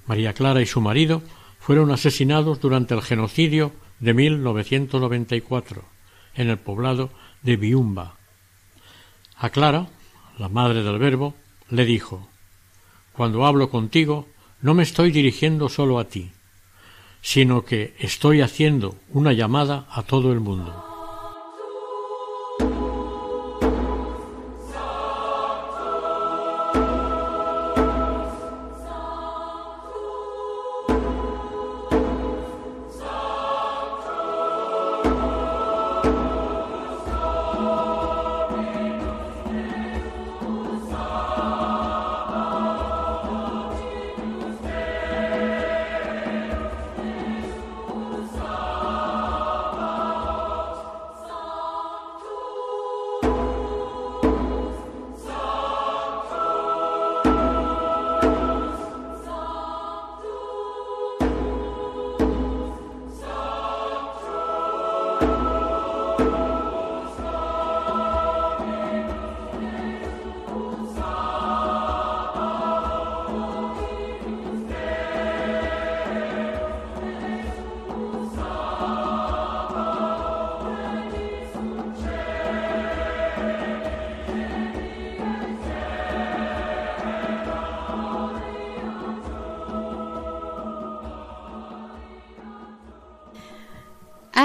María 0.05 0.33
Clara 0.33 0.61
y 0.61 0.65
su 0.65 0.79
marido 0.81 1.21
fueron 1.59 1.91
asesinados 1.91 2.59
durante 2.59 2.93
el 2.93 3.01
genocidio 3.01 3.71
de 4.01 4.13
1994 4.13 5.85
en 6.35 6.49
el 6.49 6.57
poblado 6.57 7.11
de 7.43 7.55
Biumba. 7.55 8.15
A 9.37 9.49
Clara, 9.49 9.87
la 10.37 10.49
madre 10.49 10.83
del 10.83 10.99
Verbo, 10.99 11.35
le 11.69 11.85
dijo 11.85 12.27
Cuando 13.13 13.45
hablo 13.45 13.69
contigo, 13.69 14.27
no 14.61 14.73
me 14.73 14.83
estoy 14.83 15.11
dirigiendo 15.11 15.69
solo 15.69 15.99
a 15.99 16.05
ti, 16.05 16.31
sino 17.21 17.63
que 17.63 17.95
estoy 17.99 18.41
haciendo 18.41 18.95
una 19.09 19.33
llamada 19.33 19.87
a 19.89 20.03
todo 20.03 20.33
el 20.33 20.39
mundo. 20.39 20.90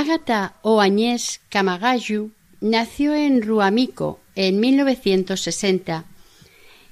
Ágata 0.07 0.55
Oañés 0.63 1.41
Kamagayu 1.49 2.31
nació 2.61 3.13
en 3.17 3.43
Ruamico 3.43 4.21
en 4.37 4.61
1960. 4.61 6.05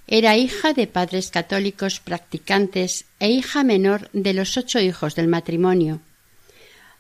Era 0.09 0.37
hija 0.37 0.72
de 0.72 0.88
padres 0.88 1.31
católicos 1.31 2.00
practicantes 2.00 3.05
e 3.20 3.31
hija 3.31 3.62
menor 3.62 4.11
de 4.12 4.35
los 4.35 4.57
ocho 4.57 4.81
hijos 4.81 5.14
del 5.14 5.29
matrimonio. 5.29 6.00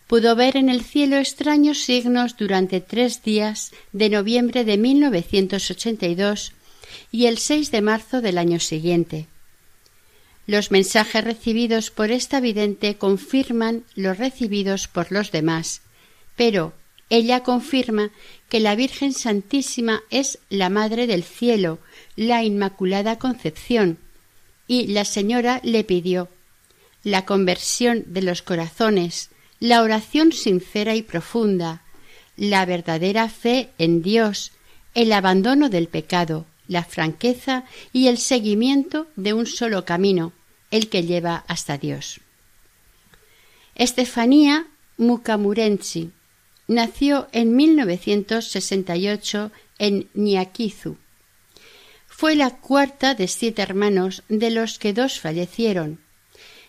Pudo 0.06 0.36
ver 0.36 0.56
en 0.56 0.68
el 0.68 0.84
cielo 0.84 1.16
extraños 1.16 1.78
signos 1.78 2.36
durante 2.36 2.80
tres 2.80 3.24
días 3.24 3.72
de 3.92 4.08
noviembre 4.08 4.64
de 4.64 4.78
1982 4.78 6.52
y 7.10 7.26
el 7.26 7.38
6 7.38 7.72
de 7.72 7.82
marzo 7.82 8.20
del 8.20 8.38
año 8.38 8.60
siguiente. 8.60 9.26
Los 10.46 10.70
mensajes 10.70 11.24
recibidos 11.24 11.90
por 11.90 12.12
esta 12.12 12.38
vidente 12.38 12.98
confirman 12.98 13.82
los 13.96 14.16
recibidos 14.16 14.86
por 14.86 15.10
los 15.10 15.32
demás, 15.32 15.80
pero 16.36 16.72
ella 17.10 17.42
confirma 17.42 18.10
que 18.48 18.60
la 18.60 18.74
Virgen 18.74 19.12
Santísima 19.12 20.02
es 20.10 20.38
la 20.48 20.68
Madre 20.68 21.06
del 21.06 21.22
Cielo, 21.22 21.78
la 22.16 22.42
Inmaculada 22.42 23.18
Concepción, 23.18 23.98
y 24.66 24.86
la 24.88 25.04
Señora 25.04 25.60
le 25.62 25.84
pidió 25.84 26.28
la 27.02 27.26
conversión 27.26 28.04
de 28.06 28.22
los 28.22 28.42
corazones, 28.42 29.30
la 29.60 29.82
oración 29.82 30.32
sincera 30.32 30.94
y 30.94 31.02
profunda, 31.02 31.82
la 32.36 32.64
verdadera 32.64 33.28
fe 33.28 33.70
en 33.78 34.02
Dios, 34.02 34.52
el 34.94 35.12
abandono 35.12 35.68
del 35.68 35.88
pecado, 35.88 36.46
la 36.66 36.82
franqueza 36.82 37.64
y 37.92 38.08
el 38.08 38.16
seguimiento 38.16 39.06
de 39.16 39.34
un 39.34 39.46
solo 39.46 39.84
camino, 39.84 40.32
el 40.70 40.88
que 40.88 41.04
lleva 41.04 41.44
hasta 41.46 41.76
Dios. 41.76 42.20
Estefanía 43.74 44.66
Mukamurenchi 44.96 46.10
nació 46.66 47.28
en 47.32 47.54
1968 47.56 49.50
en 49.78 50.08
Niakizu. 50.14 50.96
Fue 52.06 52.36
la 52.36 52.50
cuarta 52.50 53.14
de 53.14 53.28
siete 53.28 53.62
hermanos, 53.62 54.22
de 54.28 54.50
los 54.50 54.78
que 54.78 54.92
dos 54.92 55.18
fallecieron. 55.20 55.98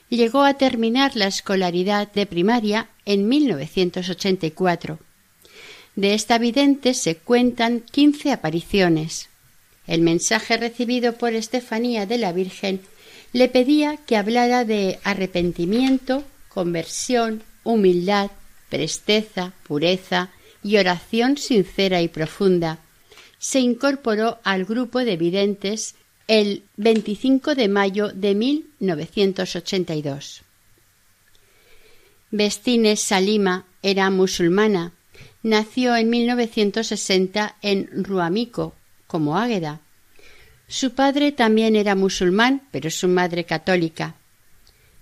Llegó 0.10 0.44
a 0.44 0.56
terminar 0.56 1.16
la 1.16 1.28
escolaridad 1.28 2.12
de 2.12 2.26
primaria 2.26 2.90
en 3.06 3.28
1984. 3.28 5.00
De 5.96 6.14
esta 6.14 6.38
vidente 6.38 6.94
se 6.94 7.18
cuentan 7.18 7.80
quince 7.80 8.32
apariciones. 8.32 9.30
El 9.88 10.02
mensaje 10.02 10.58
recibido 10.58 11.14
por 11.14 11.34
Estefanía 11.34 12.06
de 12.06 12.18
la 12.18 12.34
Virgen 12.34 12.82
le 13.34 13.48
pedía 13.48 13.98
que 13.98 14.18
hablara 14.18 14.66
de 14.66 15.00
arrepentimiento, 15.04 16.24
conversión, 16.50 17.44
humildad, 17.64 18.32
presteza, 18.70 19.54
pureza 19.68 20.30
y 20.64 20.78
oración 20.78 21.38
sincera 21.38 22.02
y 22.02 22.08
profunda. 22.08 22.80
Se 23.38 23.60
incorporó 23.60 24.40
al 24.44 24.66
grupo 24.66 25.00
de 25.00 25.18
videntes 25.18 25.96
el 26.28 26.64
25 26.78 27.56
de 27.56 27.68
mayo 27.68 28.10
de 28.10 28.34
1982. 28.34 30.42
Bestines 32.32 33.00
Salima 33.00 33.66
era 33.84 34.10
musulmana. 34.10 34.94
Nació 35.44 35.96
en 35.96 36.10
1960 36.10 37.58
en 37.62 38.04
Ruamico, 38.04 38.74
como 39.06 39.38
Águeda. 39.38 39.82
Su 40.68 40.96
padre 40.96 41.32
también 41.32 41.76
era 41.76 41.94
musulmán, 41.94 42.64
pero 42.72 42.90
su 42.90 43.08
madre 43.08 43.44
católica. 43.44 44.16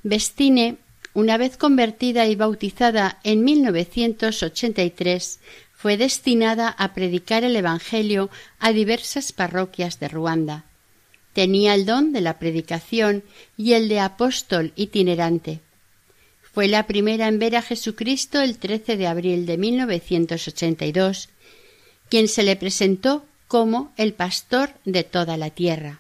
Bestine, 0.04 0.76
una 1.14 1.38
vez 1.38 1.58
convertida 1.58 2.28
y 2.28 2.36
bautizada 2.36 3.20
en 3.24 3.44
1983, 3.44 5.40
fue 5.76 5.98
destinada 5.98 6.70
a 6.70 6.94
predicar 6.94 7.44
el 7.44 7.56
Evangelio 7.56 8.30
a 8.60 8.72
diversas 8.72 9.32
parroquias 9.32 10.00
de 10.00 10.08
Ruanda. 10.08 10.64
Tenía 11.34 11.74
el 11.76 11.86
don 11.86 12.14
de 12.14 12.22
la 12.22 12.40
predicación 12.40 13.24
y 13.58 13.74
el 13.74 13.90
de 13.90 14.00
apóstol 14.00 14.72
itinerante. 14.76 15.60
Fue 16.54 16.68
la 16.68 16.88
primera 16.88 17.28
en 17.28 17.40
ver 17.40 17.56
a 17.56 17.62
Jesucristo 17.62 18.42
el 18.42 18.58
13 18.58 18.98
de 18.98 19.08
abril 19.08 19.46
de 19.46 19.58
1982, 19.58 21.30
quien 22.10 22.28
se 22.28 22.44
le 22.44 22.56
presentó 22.56 23.26
como 23.48 23.92
el 23.98 24.14
pastor 24.14 24.72
de 24.86 25.04
toda 25.04 25.36
la 25.38 25.50
tierra. 25.50 26.00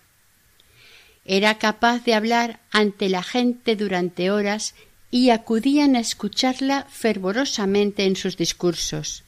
Era 1.26 1.58
capaz 1.58 2.04
de 2.04 2.14
hablar 2.14 2.60
ante 2.72 3.10
la 3.10 3.24
gente 3.24 3.76
durante 3.76 4.30
horas 4.30 4.76
y 5.14 5.30
acudían 5.30 5.96
a 5.96 6.00
escucharla 6.00 6.88
fervorosamente 6.90 8.06
en 8.06 8.16
sus 8.16 8.36
discursos. 8.36 9.24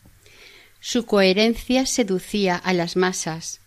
Su 0.80 1.06
coherencia 1.06 1.86
seducía 1.86 2.56
a 2.56 2.74
las 2.74 2.96
masas 2.96 3.60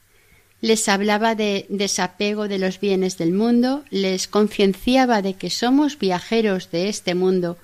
les 0.61 0.89
hablaba 0.89 1.35
de 1.35 1.67
desapego 1.69 2.49
de 2.49 2.59
los 2.59 2.81
bienes 2.81 3.17
del 3.17 3.33
mundo, 3.33 3.85
les 3.91 4.27
concienciaba 4.27 5.23
de 5.23 5.35
que 5.35 5.51
somos 5.51 5.99
viajeros 5.99 6.71
de 6.71 6.89
este 6.89 7.15
mundo, 7.15 7.59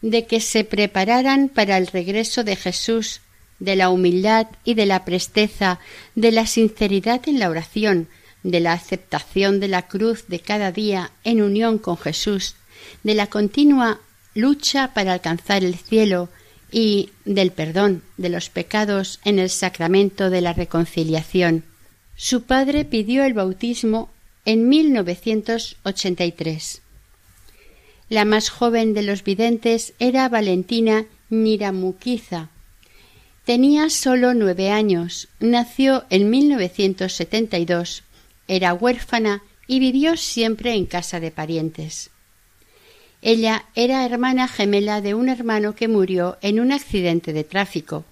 de 0.00 0.26
que 0.26 0.40
se 0.40 0.64
prepararan 0.64 1.48
para 1.48 1.76
el 1.76 1.88
regreso 1.88 2.44
de 2.44 2.54
Jesús, 2.54 3.20
de 3.58 3.76
la 3.76 3.90
humildad 3.90 4.46
y 4.64 4.74
de 4.74 4.86
la 4.86 5.04
presteza, 5.04 5.80
de 6.14 6.30
la 6.30 6.46
sinceridad 6.46 7.28
en 7.28 7.40
la 7.40 7.50
oración, 7.50 8.08
de 8.44 8.60
la 8.60 8.72
aceptación 8.72 9.58
de 9.58 9.68
la 9.68 9.88
cruz 9.88 10.28
de 10.28 10.38
cada 10.38 10.72
día 10.72 11.10
en 11.24 11.42
unión 11.42 11.78
con 11.78 11.98
Jesús, 11.98 12.54
de 13.02 13.14
la 13.14 13.28
continua 13.28 14.00
lucha 14.34 14.92
para 14.94 15.12
alcanzar 15.12 15.64
el 15.64 15.76
cielo 15.76 16.28
y 16.72 17.10
del 17.24 17.50
perdón 17.50 18.02
de 18.16 18.28
los 18.28 18.48
pecados 18.48 19.18
en 19.24 19.38
el 19.38 19.50
sacramento 19.50 20.30
de 20.30 20.40
la 20.40 20.52
reconciliación. 20.52 21.64
Su 22.16 22.42
padre 22.42 22.84
pidió 22.84 23.24
el 23.24 23.34
bautismo 23.34 24.10
en 24.44 24.68
1983. 24.68 26.82
La 28.08 28.24
más 28.24 28.50
joven 28.50 28.94
de 28.94 29.02
los 29.02 29.24
videntes 29.24 29.94
era 29.98 30.28
Valentina 30.28 31.06
Niramuquiza. 31.28 32.50
Tenía 33.44 33.90
solo 33.90 34.32
nueve 34.34 34.70
años, 34.70 35.28
nació 35.38 36.04
en 36.10 36.30
1972, 36.30 38.02
era 38.48 38.74
huérfana 38.74 39.44
y 39.66 39.78
vivió 39.78 40.16
siempre 40.16 40.74
en 40.74 40.86
casa 40.86 41.20
de 41.20 41.30
parientes. 41.30 42.10
Ella 43.22 43.66
era 43.74 44.04
hermana 44.04 44.48
gemela 44.48 45.00
de 45.00 45.14
un 45.14 45.28
hermano 45.28 45.74
que 45.74 45.88
murió 45.88 46.38
en 46.40 46.60
un 46.60 46.72
accidente 46.72 47.32
de 47.32 47.44
tráfico 47.44 48.04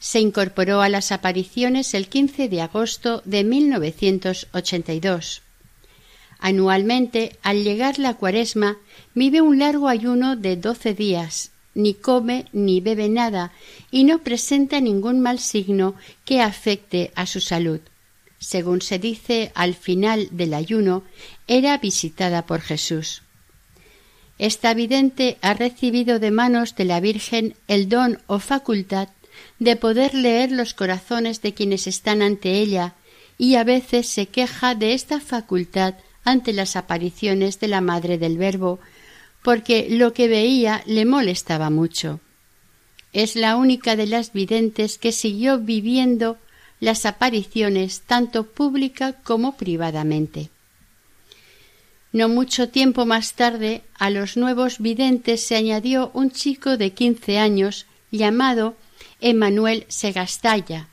se 0.00 0.18
incorporó 0.18 0.80
a 0.80 0.88
las 0.88 1.12
apariciones 1.12 1.94
el 1.94 2.08
15 2.08 2.48
de 2.48 2.62
agosto 2.62 3.22
de 3.26 3.44
1982. 3.44 5.42
Anualmente, 6.38 7.36
al 7.42 7.62
llegar 7.62 7.98
la 7.98 8.14
cuaresma, 8.14 8.78
vive 9.14 9.42
un 9.42 9.58
largo 9.58 9.88
ayuno 9.88 10.36
de 10.36 10.56
doce 10.56 10.94
días, 10.94 11.50
ni 11.74 11.92
come 11.92 12.46
ni 12.52 12.80
bebe 12.80 13.10
nada 13.10 13.52
y 13.90 14.04
no 14.04 14.20
presenta 14.20 14.80
ningún 14.80 15.20
mal 15.20 15.38
signo 15.38 15.94
que 16.24 16.40
afecte 16.40 17.12
a 17.14 17.26
su 17.26 17.40
salud. 17.40 17.80
Según 18.38 18.80
se 18.80 18.98
dice 18.98 19.52
al 19.54 19.74
final 19.74 20.28
del 20.30 20.54
ayuno, 20.54 21.04
era 21.46 21.76
visitada 21.76 22.46
por 22.46 22.62
Jesús. 22.62 23.20
Esta 24.40 24.72
vidente 24.72 25.36
ha 25.42 25.52
recibido 25.52 26.18
de 26.18 26.30
manos 26.30 26.74
de 26.74 26.86
la 26.86 26.98
Virgen 27.00 27.56
el 27.68 27.90
don 27.90 28.20
o 28.26 28.38
facultad 28.38 29.10
de 29.58 29.76
poder 29.76 30.14
leer 30.14 30.50
los 30.50 30.72
corazones 30.72 31.42
de 31.42 31.52
quienes 31.52 31.86
están 31.86 32.22
ante 32.22 32.52
ella 32.52 32.94
y 33.36 33.56
a 33.56 33.64
veces 33.64 34.08
se 34.08 34.28
queja 34.28 34.74
de 34.74 34.94
esta 34.94 35.20
facultad 35.20 35.96
ante 36.24 36.54
las 36.54 36.74
apariciones 36.74 37.60
de 37.60 37.68
la 37.68 37.82
Madre 37.82 38.16
del 38.16 38.38
Verbo, 38.38 38.80
porque 39.42 39.88
lo 39.90 40.14
que 40.14 40.26
veía 40.26 40.82
le 40.86 41.04
molestaba 41.04 41.68
mucho. 41.68 42.20
Es 43.12 43.36
la 43.36 43.56
única 43.56 43.94
de 43.94 44.06
las 44.06 44.32
videntes 44.32 44.96
que 44.96 45.12
siguió 45.12 45.58
viviendo 45.58 46.38
las 46.80 47.04
apariciones 47.04 48.00
tanto 48.06 48.44
pública 48.46 49.12
como 49.22 49.58
privadamente. 49.58 50.48
No 52.12 52.28
mucho 52.28 52.68
tiempo 52.68 53.06
más 53.06 53.34
tarde, 53.34 53.82
a 53.94 54.10
los 54.10 54.36
nuevos 54.36 54.80
videntes 54.80 55.46
se 55.46 55.54
añadió 55.54 56.10
un 56.12 56.32
chico 56.32 56.76
de 56.76 56.92
quince 56.92 57.38
años 57.38 57.86
llamado 58.10 58.74
Emanuel 59.20 59.84
Segastalla. 59.88 60.88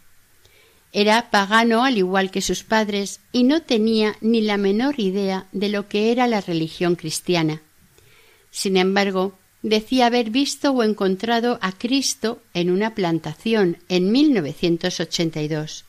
Era 0.94 1.32
pagano 1.32 1.84
al 1.84 1.98
igual 1.98 2.30
que 2.30 2.42
sus 2.42 2.64
padres 2.64 3.20
y 3.32 3.44
no 3.44 3.64
tenía 3.64 4.16
ni 4.22 4.42
la 4.42 4.58
menor 4.58 5.00
idea 5.00 5.48
de 5.52 5.70
lo 5.70 5.88
que 5.88 6.12
era 6.12 6.28
la 6.28 6.42
religión 6.42 6.96
cristiana. 6.96 7.62
Sin 8.52 8.78
embargo, 8.78 9.38
decía 9.64 10.06
haber 10.06 10.30
visto 10.30 10.72
o 10.72 10.84
encontrado 10.84 11.58
a 11.62 11.72
Cristo 11.72 12.42
en 12.54 12.70
una 12.70 12.94
plantación 12.96 13.78
en 13.90 14.12
1982. 14.12 15.84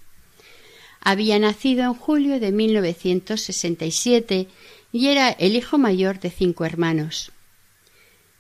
Había 1.01 1.39
nacido 1.39 1.85
en 1.85 1.95
julio 1.95 2.41
de 2.41 2.51
1967 2.51 4.49
y 4.93 5.09
era 5.09 5.31
el 5.31 5.57
hijo 5.57 5.79
mayor 5.79 6.21
de 6.21 6.31
cinco 6.31 6.65
hermanos. 6.65 7.33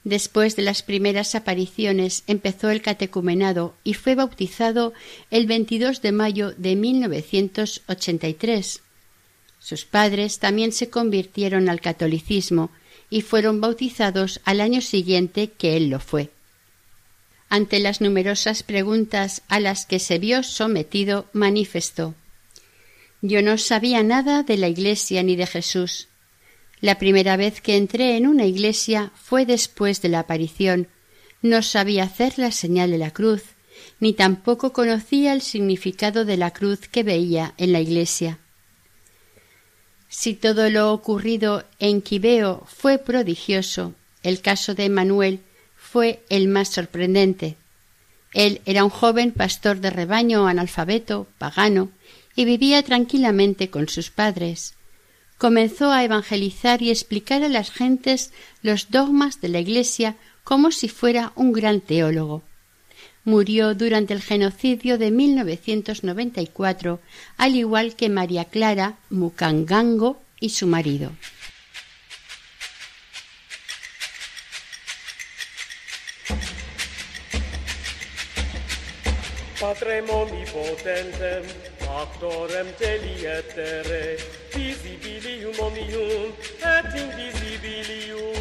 Después 0.05 0.57
de 0.57 0.63
las 0.63 0.83
primeras 0.83 1.35
apariciones 1.35 2.23
empezó 2.27 2.71
el 2.71 2.81
catecumenado 2.81 3.75
y 3.85 3.95
fue 3.95 4.15
bautizado 4.15 4.95
el 5.31 5.47
22 5.47 6.01
de 6.01 6.13
mayo 6.13 6.53
de 6.57 6.77
1983. 6.77 8.81
Sus 9.59 9.85
padres 9.85 10.39
también 10.39 10.73
se 10.73 10.89
convirtieron 10.89 11.69
al 11.69 11.81
catolicismo 11.81 12.71
y 13.11 13.23
fueron 13.23 13.61
bautizados 13.61 14.41
al 14.45 14.61
año 14.61 14.81
siguiente 14.81 15.51
que 15.51 15.77
él 15.77 15.91
lo 15.91 16.01
fue. 16.01 16.31
Ante 17.51 17.79
las 17.79 18.01
numerosas 18.01 18.63
preguntas 18.63 19.43
a 19.49 19.59
las 19.59 19.87
que 19.87 19.99
se 19.99 20.19
vio 20.19 20.43
sometido, 20.43 21.27
manifestó 21.33 22.15
Yo 23.23 23.43
no 23.43 23.59
sabía 23.59 24.03
nada 24.03 24.43
de 24.43 24.59
la 24.59 24.69
Iglesia 24.69 25.23
ni 25.23 25.35
de 25.35 25.47
Jesús. 25.47 26.08
La 26.81 26.99
primera 26.99 27.37
vez 27.37 27.61
que 27.61 27.77
entré 27.77 28.17
en 28.17 28.27
una 28.27 28.47
iglesia 28.47 29.11
fue 29.14 29.47
después 29.47 30.01
de 30.01 30.09
la 30.09 30.21
aparición. 30.21 30.88
No 31.43 31.62
sabía 31.62 32.05
hacer 32.05 32.38
la 32.38 32.53
señal 32.53 32.91
de 32.91 32.99
la 32.99 33.11
cruz, 33.12 33.43
ni 34.01 34.12
tampoco 34.12 34.73
conocía 34.73 35.33
el 35.33 35.43
significado 35.43 36.25
de 36.25 36.37
la 36.37 36.53
cruz 36.53 36.81
que 36.88 37.03
veía 37.03 37.55
en 37.59 37.73
la 37.73 37.81
iglesia. 37.81 38.38
Si 40.09 40.35
todo 40.35 40.71
lo 40.71 40.93
ocurrido 40.93 41.64
en 41.79 42.01
Quibeo 42.01 42.64
fue 42.67 42.99
prodigioso, 42.99 43.95
el 44.23 44.41
caso 44.41 44.75
de 44.75 44.88
Manuel 44.88 45.41
fue 45.77 46.23
el 46.29 46.49
más 46.49 46.69
sorprendente. 46.69 47.57
Él 48.35 48.61
era 48.67 48.85
un 48.85 48.91
joven 48.91 49.33
pastor 49.33 49.81
de 49.81 49.91
rebaño 49.91 50.47
analfabeto, 50.47 51.27
pagano, 51.38 51.91
y 52.37 52.45
vivía 52.45 52.83
tranquilamente 52.83 53.69
con 53.69 53.88
sus 53.88 54.11
padres. 54.11 54.75
Comenzó 55.38 55.92
a 55.92 56.03
evangelizar 56.03 56.83
y 56.83 56.90
explicar 56.90 57.44
a 57.44 57.48
las 57.48 57.70
gentes 57.70 58.33
los 58.61 58.90
dogmas 58.90 59.40
de 59.40 59.48
la 59.48 59.61
Iglesia 59.61 60.16
como 60.42 60.72
si 60.72 60.88
fuera 60.88 61.33
un 61.37 61.53
gran 61.53 61.81
teólogo. 61.81 62.42
Murió 63.24 63.74
durante 63.74 64.14
el 64.14 64.22
genocidio 64.22 64.98
de 64.98 65.12
1994, 65.12 67.01
al 67.37 67.55
igual 67.55 67.94
que 67.94 68.09
María 68.09 68.46
Clara 68.46 68.96
Mukangango 69.11 70.18
y 70.40 70.51
su 70.51 70.66
marido. 70.66 71.12
Actorem 81.99 82.69
telietere, 82.79 84.19
visibilium 84.55 85.59
omnium 85.59 86.31
et 86.63 86.95
invisibilium. 87.03 88.39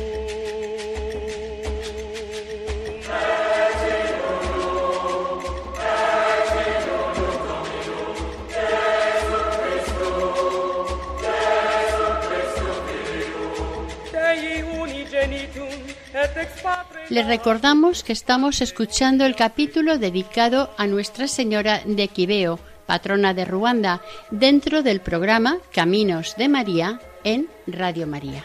Les 17.10 17.26
recordamos 17.26 18.04
que 18.04 18.14
estamos 18.14 18.62
escuchando 18.62 19.26
el 19.26 19.36
capítulo 19.36 19.98
dedicado 19.98 20.70
a 20.78 20.86
Nuestra 20.86 21.28
Señora 21.28 21.82
de 21.86 22.08
Quibeo, 22.10 22.60
patrona 22.88 23.36
de 23.36 23.46
Ruanda, 23.46 24.02
dentro 24.32 24.82
del 24.82 25.02
programa 25.02 25.60
Caminos 25.72 26.36
de 26.38 26.50
María 26.50 27.00
en 27.24 27.48
Radio 27.68 28.08
María. 28.08 28.44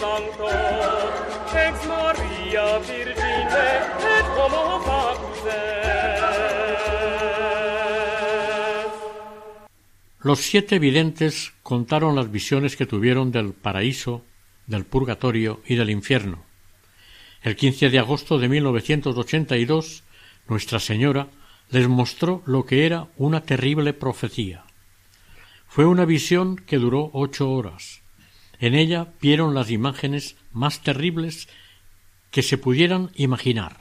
Sancto, 0.00 0.48
ex 1.54 1.76
Virgine, 2.88 3.48
et. 4.00 4.24
Los 10.20 10.40
siete 10.40 10.78
videntes 10.78 11.52
contaron 11.62 12.16
las 12.16 12.30
visiones 12.30 12.76
que 12.76 12.86
tuvieron 12.86 13.30
del 13.30 13.52
paraíso, 13.52 14.24
del 14.66 14.86
purgatorio 14.86 15.60
y 15.66 15.74
del 15.74 15.90
infierno. 15.90 16.42
El 17.42 17.56
15 17.56 17.90
de 17.90 17.98
agosto 17.98 18.38
de 18.38 18.48
1982, 18.48 20.02
Nuestra 20.48 20.80
Señora 20.80 21.28
les 21.70 21.88
mostró 21.88 22.42
lo 22.46 22.66
que 22.66 22.86
era 22.86 23.08
una 23.16 23.42
terrible 23.42 23.92
profecía. 23.92 24.64
Fue 25.66 25.86
una 25.86 26.04
visión 26.04 26.56
que 26.56 26.78
duró 26.78 27.10
ocho 27.12 27.50
horas. 27.50 28.02
En 28.58 28.74
ella 28.74 29.12
vieron 29.20 29.54
las 29.54 29.70
imágenes 29.70 30.36
más 30.52 30.80
terribles 30.82 31.48
que 32.30 32.42
se 32.42 32.58
pudieran 32.58 33.10
imaginar. 33.14 33.80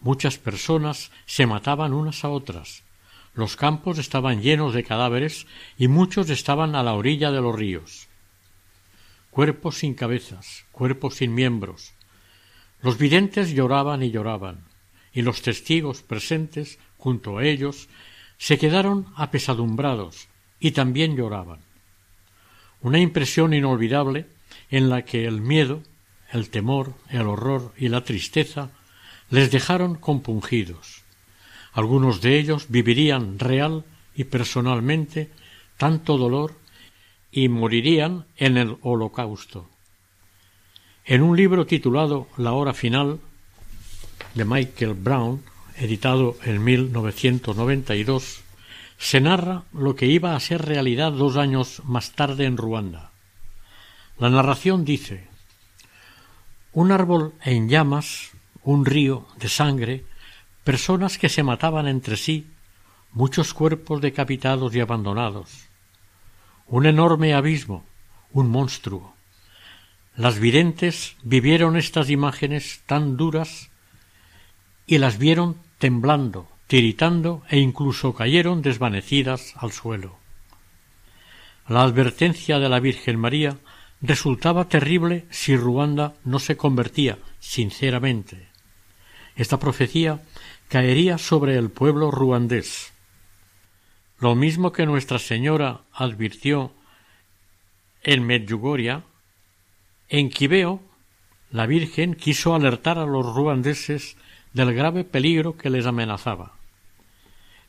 Muchas 0.00 0.38
personas 0.38 1.10
se 1.26 1.46
mataban 1.46 1.92
unas 1.92 2.24
a 2.24 2.28
otras, 2.28 2.84
los 3.38 3.54
campos 3.54 3.98
estaban 3.98 4.42
llenos 4.42 4.74
de 4.74 4.82
cadáveres 4.82 5.46
y 5.76 5.86
muchos 5.86 6.28
estaban 6.28 6.74
a 6.74 6.82
la 6.82 6.94
orilla 6.94 7.30
de 7.30 7.40
los 7.40 7.54
ríos. 7.54 8.08
Cuerpos 9.30 9.78
sin 9.78 9.94
cabezas, 9.94 10.64
cuerpos 10.72 11.14
sin 11.14 11.34
miembros. 11.34 11.94
Los 12.82 12.98
videntes 12.98 13.52
lloraban 13.52 14.02
y 14.02 14.10
lloraban, 14.10 14.64
y 15.12 15.22
los 15.22 15.42
testigos 15.42 16.02
presentes 16.02 16.78
junto 16.96 17.38
a 17.38 17.44
ellos 17.44 17.88
se 18.38 18.58
quedaron 18.58 19.06
apesadumbrados 19.16 20.28
y 20.60 20.72
también 20.72 21.16
lloraban. 21.16 21.60
Una 22.80 23.00
impresión 23.00 23.54
inolvidable 23.54 24.26
en 24.70 24.88
la 24.88 25.02
que 25.02 25.24
el 25.24 25.40
miedo, 25.40 25.82
el 26.30 26.50
temor, 26.50 26.94
el 27.10 27.26
horror 27.26 27.72
y 27.76 27.88
la 27.88 28.04
tristeza 28.04 28.70
les 29.30 29.50
dejaron 29.50 29.96
compungidos. 29.96 31.02
Algunos 31.72 32.20
de 32.20 32.38
ellos 32.38 32.66
vivirían 32.68 33.38
real 33.38 33.84
y 34.14 34.24
personalmente 34.24 35.30
tanto 35.76 36.16
dolor 36.16 36.54
y 37.30 37.48
morirían 37.48 38.26
en 38.36 38.56
el 38.56 38.78
holocausto. 38.82 39.68
En 41.04 41.22
un 41.22 41.36
libro 41.36 41.66
titulado 41.66 42.26
La 42.36 42.52
hora 42.52 42.74
final 42.74 43.20
de 44.38 44.44
Michael 44.44 44.94
Brown, 44.94 45.42
editado 45.76 46.36
en 46.44 46.62
1992, 46.62 48.40
se 48.96 49.20
narra 49.20 49.64
lo 49.72 49.96
que 49.96 50.06
iba 50.06 50.36
a 50.36 50.40
ser 50.40 50.64
realidad 50.64 51.10
dos 51.10 51.36
años 51.36 51.82
más 51.84 52.12
tarde 52.12 52.44
en 52.44 52.56
Ruanda. 52.56 53.10
La 54.16 54.30
narración 54.30 54.84
dice 54.84 55.26
Un 56.72 56.92
árbol 56.92 57.34
en 57.44 57.68
llamas, 57.68 58.30
un 58.62 58.86
río 58.86 59.26
de 59.38 59.48
sangre, 59.48 60.04
personas 60.62 61.18
que 61.18 61.28
se 61.28 61.42
mataban 61.42 61.88
entre 61.88 62.16
sí, 62.16 62.46
muchos 63.12 63.52
cuerpos 63.52 64.00
decapitados 64.00 64.72
y 64.72 64.80
abandonados, 64.80 65.66
un 66.68 66.86
enorme 66.86 67.34
abismo, 67.34 67.84
un 68.32 68.48
monstruo. 68.50 69.14
Las 70.14 70.38
videntes 70.38 71.16
vivieron 71.24 71.76
estas 71.76 72.08
imágenes 72.08 72.82
tan 72.86 73.16
duras 73.16 73.70
y 74.88 74.98
las 74.98 75.18
vieron 75.18 75.56
temblando, 75.76 76.48
tiritando 76.66 77.42
e 77.48 77.58
incluso 77.58 78.14
cayeron 78.14 78.62
desvanecidas 78.62 79.54
al 79.56 79.70
suelo. 79.70 80.16
La 81.68 81.82
advertencia 81.82 82.58
de 82.58 82.70
la 82.70 82.80
Virgen 82.80 83.18
María 83.18 83.58
resultaba 84.00 84.68
terrible 84.68 85.26
si 85.30 85.56
Ruanda 85.56 86.14
no 86.24 86.38
se 86.38 86.56
convertía 86.56 87.18
sinceramente. 87.38 88.48
Esta 89.36 89.60
profecía 89.60 90.22
caería 90.68 91.18
sobre 91.18 91.56
el 91.58 91.70
pueblo 91.70 92.10
ruandés. 92.10 92.92
Lo 94.18 94.34
mismo 94.34 94.72
que 94.72 94.86
Nuestra 94.86 95.18
Señora 95.18 95.82
advirtió 95.92 96.72
en 98.02 98.26
Medjugorje, 98.26 99.02
en 100.08 100.30
Quibeo, 100.30 100.80
la 101.50 101.66
Virgen 101.66 102.14
quiso 102.14 102.54
alertar 102.54 102.98
a 102.98 103.06
los 103.06 103.26
ruandeses 103.34 104.16
del 104.58 104.74
grave 104.74 105.04
peligro 105.04 105.56
que 105.56 105.70
les 105.70 105.86
amenazaba. 105.86 106.54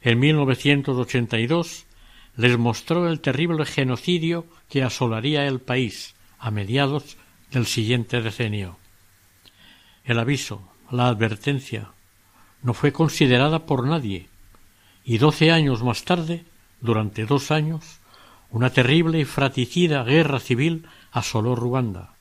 En 0.02 0.18
1982 0.18 1.86
les 2.36 2.58
mostró 2.58 3.08
el 3.08 3.20
terrible 3.20 3.64
genocidio 3.68 4.48
que 4.70 4.82
asolaría 4.82 5.46
el 5.46 5.60
país 5.60 6.16
a 6.40 6.50
mediados 6.50 7.18
del 7.52 7.68
siguiente 7.68 8.24
decenio. 8.24 8.78
El 10.04 10.18
aviso, 10.18 10.68
la 10.90 11.10
advertencia, 11.10 11.92
no 12.64 12.74
fue 12.74 12.92
considerada 12.92 13.68
por 13.68 13.86
nadie, 13.86 14.28
y 15.06 15.20
doce 15.20 15.52
años 15.52 15.84
más 15.84 16.04
tarde, 16.06 16.44
durante 16.82 17.26
dos 17.26 17.52
años, 17.52 18.00
una 18.50 18.72
terrible 18.72 19.20
y 19.20 19.26
fratricida 19.26 20.04
guerra 20.04 20.40
civil 20.40 20.88
asoló 21.12 21.54
Ruanda. 21.54 22.16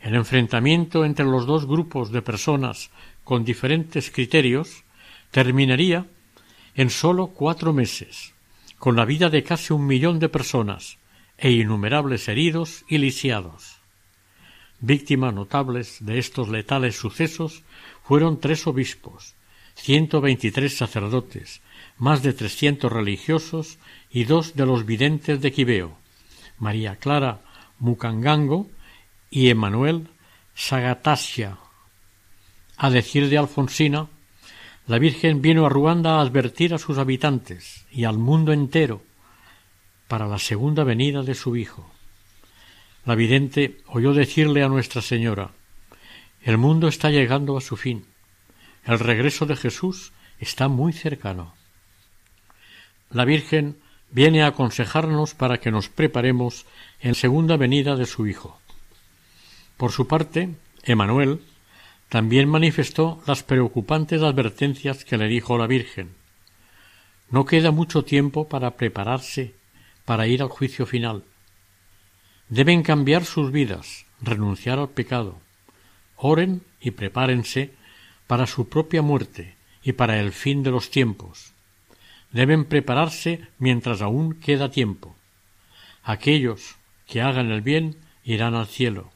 El 0.00 0.16
enfrentamiento 0.16 1.04
entre 1.04 1.26
los 1.26 1.46
dos 1.46 1.66
grupos 1.66 2.10
de 2.10 2.22
personas 2.22 2.90
con 3.28 3.44
diferentes 3.44 4.10
criterios 4.10 4.84
terminaría 5.30 6.06
en 6.74 6.88
sólo 6.88 7.26
cuatro 7.26 7.74
meses, 7.74 8.32
con 8.78 8.96
la 8.96 9.04
vida 9.04 9.28
de 9.28 9.42
casi 9.42 9.74
un 9.74 9.86
millón 9.86 10.18
de 10.18 10.30
personas 10.30 10.96
e 11.36 11.50
innumerables 11.50 12.26
heridos 12.28 12.86
y 12.88 12.96
lisiados. 12.96 13.82
Víctimas 14.80 15.34
notables 15.34 15.98
de 16.00 16.18
estos 16.18 16.48
letales 16.48 16.96
sucesos 16.96 17.64
fueron 18.02 18.40
tres 18.40 18.66
obispos, 18.66 19.34
ciento 19.74 20.22
veintitrés 20.22 20.78
sacerdotes, 20.78 21.60
más 21.98 22.22
de 22.22 22.32
trescientos 22.32 22.90
religiosos 22.90 23.76
y 24.10 24.24
dos 24.24 24.56
de 24.56 24.64
los 24.64 24.86
videntes 24.86 25.42
de 25.42 25.52
Quibeo, 25.52 25.98
María 26.58 26.96
Clara 26.96 27.42
Mucangango 27.78 28.70
y 29.30 29.50
Emanuel 29.50 30.08
Sagatasia. 30.54 31.58
A 32.80 32.90
decir 32.90 33.28
de 33.28 33.36
Alfonsina, 33.36 34.06
la 34.86 35.00
Virgen 35.00 35.42
vino 35.42 35.66
a 35.66 35.68
Ruanda 35.68 36.14
a 36.14 36.20
advertir 36.20 36.72
a 36.72 36.78
sus 36.78 36.96
habitantes 36.96 37.84
y 37.90 38.04
al 38.04 38.18
mundo 38.18 38.52
entero 38.52 39.02
para 40.06 40.28
la 40.28 40.38
segunda 40.38 40.84
venida 40.84 41.24
de 41.24 41.34
su 41.34 41.56
Hijo. 41.56 41.90
La 43.04 43.16
vidente 43.16 43.78
oyó 43.88 44.14
decirle 44.14 44.62
a 44.62 44.68
Nuestra 44.68 45.02
Señora 45.02 45.50
El 46.40 46.56
mundo 46.56 46.86
está 46.86 47.10
llegando 47.10 47.58
a 47.58 47.60
su 47.60 47.76
fin. 47.76 48.06
El 48.84 49.00
regreso 49.00 49.44
de 49.44 49.56
Jesús 49.56 50.12
está 50.38 50.68
muy 50.68 50.92
cercano. 50.92 51.54
La 53.10 53.24
Virgen 53.24 53.76
viene 54.12 54.44
a 54.44 54.48
aconsejarnos 54.48 55.34
para 55.34 55.58
que 55.58 55.72
nos 55.72 55.88
preparemos 55.88 56.64
en 57.00 57.16
segunda 57.16 57.56
venida 57.56 57.96
de 57.96 58.06
su 58.06 58.28
Hijo. 58.28 58.60
Por 59.76 59.90
su 59.90 60.06
parte, 60.06 60.54
Emanuel 60.84 61.40
también 62.08 62.48
manifestó 62.48 63.22
las 63.26 63.42
preocupantes 63.42 64.22
advertencias 64.22 65.04
que 65.04 65.18
le 65.18 65.28
dijo 65.28 65.58
la 65.58 65.66
Virgen. 65.66 66.14
No 67.30 67.44
queda 67.44 67.70
mucho 67.70 68.04
tiempo 68.04 68.48
para 68.48 68.76
prepararse 68.76 69.54
para 70.04 70.26
ir 70.26 70.40
al 70.40 70.48
juicio 70.48 70.86
final. 70.86 71.24
Deben 72.48 72.82
cambiar 72.82 73.26
sus 73.26 73.52
vidas, 73.52 74.06
renunciar 74.22 74.78
al 74.78 74.88
pecado. 74.88 75.38
Oren 76.16 76.62
y 76.80 76.92
prepárense 76.92 77.74
para 78.26 78.46
su 78.46 78.70
propia 78.70 79.02
muerte 79.02 79.56
y 79.82 79.92
para 79.92 80.18
el 80.18 80.32
fin 80.32 80.62
de 80.62 80.70
los 80.70 80.90
tiempos. 80.90 81.52
Deben 82.32 82.64
prepararse 82.64 83.42
mientras 83.58 84.00
aún 84.00 84.34
queda 84.34 84.70
tiempo. 84.70 85.14
Aquellos 86.02 86.76
que 87.06 87.20
hagan 87.20 87.50
el 87.50 87.60
bien 87.60 87.96
irán 88.24 88.54
al 88.54 88.66
cielo. 88.66 89.10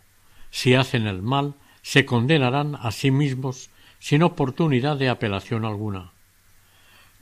Si 0.51 0.75
hacen 0.75 1.07
el 1.07 1.23
mal, 1.23 1.55
se 1.83 2.05
condenarán 2.07 2.77
a 2.77 2.93
sí 2.93 3.11
mismos 3.11 3.71
sin 3.99 4.23
oportunidad 4.23 4.97
de 4.97 5.09
apelación 5.09 5.65
alguna. 5.65 6.13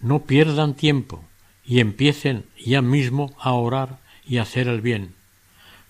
No 0.00 0.20
pierdan 0.20 0.74
tiempo 0.74 1.24
y 1.64 1.80
empiecen 1.80 2.46
ya 2.58 2.82
mismo 2.82 3.34
a 3.38 3.52
orar 3.52 3.98
y 4.26 4.38
hacer 4.38 4.68
el 4.68 4.80
bien. 4.80 5.14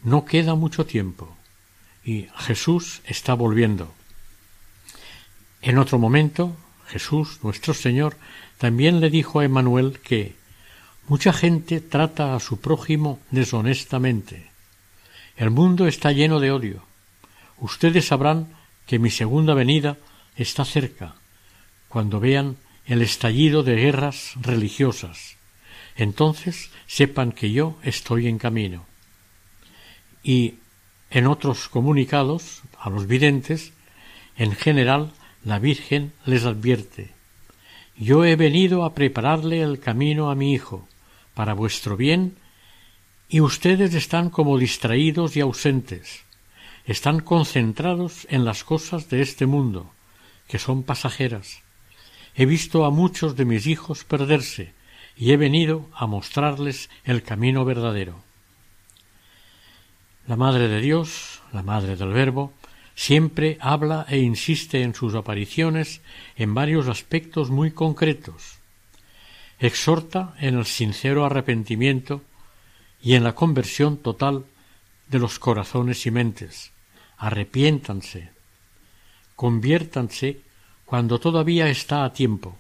No 0.03 0.25
queda 0.25 0.55
mucho 0.55 0.87
tiempo 0.87 1.37
y 2.05 2.29
Jesús 2.39 3.03
está 3.05 3.35
volviendo. 3.35 3.93
En 5.63 5.79
otro 5.79 5.99
momento, 5.99 6.57
Jesús, 6.87 7.39
nuestro 7.43 7.75
Señor, 7.75 8.17
también 8.59 9.01
le 9.01 9.11
dijo 9.11 9.41
a 9.41 9.45
Emanuel 9.45 10.01
que 10.01 10.35
mucha 11.07 11.33
gente 11.33 11.81
trata 11.81 12.35
a 12.35 12.41
su 12.41 12.61
prójimo 12.61 13.21
deshonestamente. 13.31 14.51
El 15.37 15.51
mundo 15.51 15.87
está 15.87 16.13
lleno 16.13 16.41
de 16.41 16.51
odio. 16.51 16.83
Ustedes 17.59 18.07
sabrán 18.07 18.49
que 18.87 18.99
mi 18.99 19.11
segunda 19.11 19.55
venida 19.55 19.97
está 20.37 20.65
cerca, 20.65 21.15
cuando 21.89 22.21
vean 22.21 22.57
el 22.87 23.03
estallido 23.03 23.63
de 23.63 23.77
guerras 23.77 24.33
religiosas. 24.41 25.37
Entonces 25.97 26.71
sepan 26.87 27.33
que 27.33 27.53
yo 27.53 27.77
estoy 27.83 28.27
en 28.27 28.39
camino. 28.39 28.87
Y 30.23 30.55
en 31.11 31.27
otros 31.27 31.69
comunicados 31.69 32.63
a 32.79 32.91
los 32.91 33.07
videntes, 33.07 33.73
en 34.37 34.53
general, 34.53 35.13
la 35.45 35.59
Virgen 35.59 36.13
les 36.25 36.45
advierte 36.45 37.11
Yo 37.97 38.25
he 38.25 38.37
venido 38.37 38.85
a 38.85 38.95
prepararle 38.95 39.63
el 39.63 39.79
camino 39.79 40.31
a 40.31 40.35
mi 40.35 40.53
hijo, 40.53 40.89
para 41.35 41.55
vuestro 41.55 41.97
bien, 41.97 42.37
y 43.29 43.41
ustedes 43.41 43.95
están 43.95 44.31
como 44.31 44.59
distraídos 44.59 45.37
y 45.37 45.41
ausentes 45.41 46.25
están 46.85 47.21
concentrados 47.21 48.27
en 48.31 48.45
las 48.45 48.65
cosas 48.65 49.09
de 49.09 49.23
este 49.23 49.47
mundo, 49.47 49.93
que 50.49 50.59
son 50.59 50.83
pasajeras. 50.83 51.63
He 52.35 52.47
visto 52.47 52.85
a 52.85 52.91
muchos 52.91 53.37
de 53.37 53.45
mis 53.45 53.67
hijos 53.67 54.05
perderse 54.05 54.75
y 55.17 55.33
he 55.33 55.37
venido 55.37 55.89
a 55.95 56.07
mostrarles 56.07 56.89
el 57.05 57.23
camino 57.23 57.65
verdadero. 57.65 58.23
La 60.27 60.37
Madre 60.37 60.69
de 60.69 60.81
Dios, 60.81 61.43
la 61.53 61.63
Madre 61.63 61.97
del 61.97 62.13
Verbo, 62.13 62.53
siempre 62.95 63.59
habla 63.61 64.07
e 64.09 64.19
insiste 64.19 64.83
en 64.83 64.95
sus 64.95 65.15
apariciones 65.15 66.03
en 66.37 66.55
varios 66.55 66.89
aspectos 66.89 67.51
muy 67.51 67.71
concretos. 67.71 68.59
Exhorta 69.59 70.35
en 70.39 70.57
el 70.57 70.67
sincero 70.67 71.25
arrepentimiento 71.25 72.23
y 73.03 73.15
en 73.15 73.25
la 73.25 73.35
conversión 73.35 73.97
total 73.97 74.45
de 75.11 75.19
los 75.19 75.39
corazones 75.39 76.07
y 76.07 76.11
mentes. 76.11 76.73
Arrepiéntanse, 77.19 78.31
conviértanse 79.37 80.41
cuando 80.85 81.19
todavía 81.19 81.69
está 81.69 82.05
a 82.05 82.13
tiempo. 82.13 82.57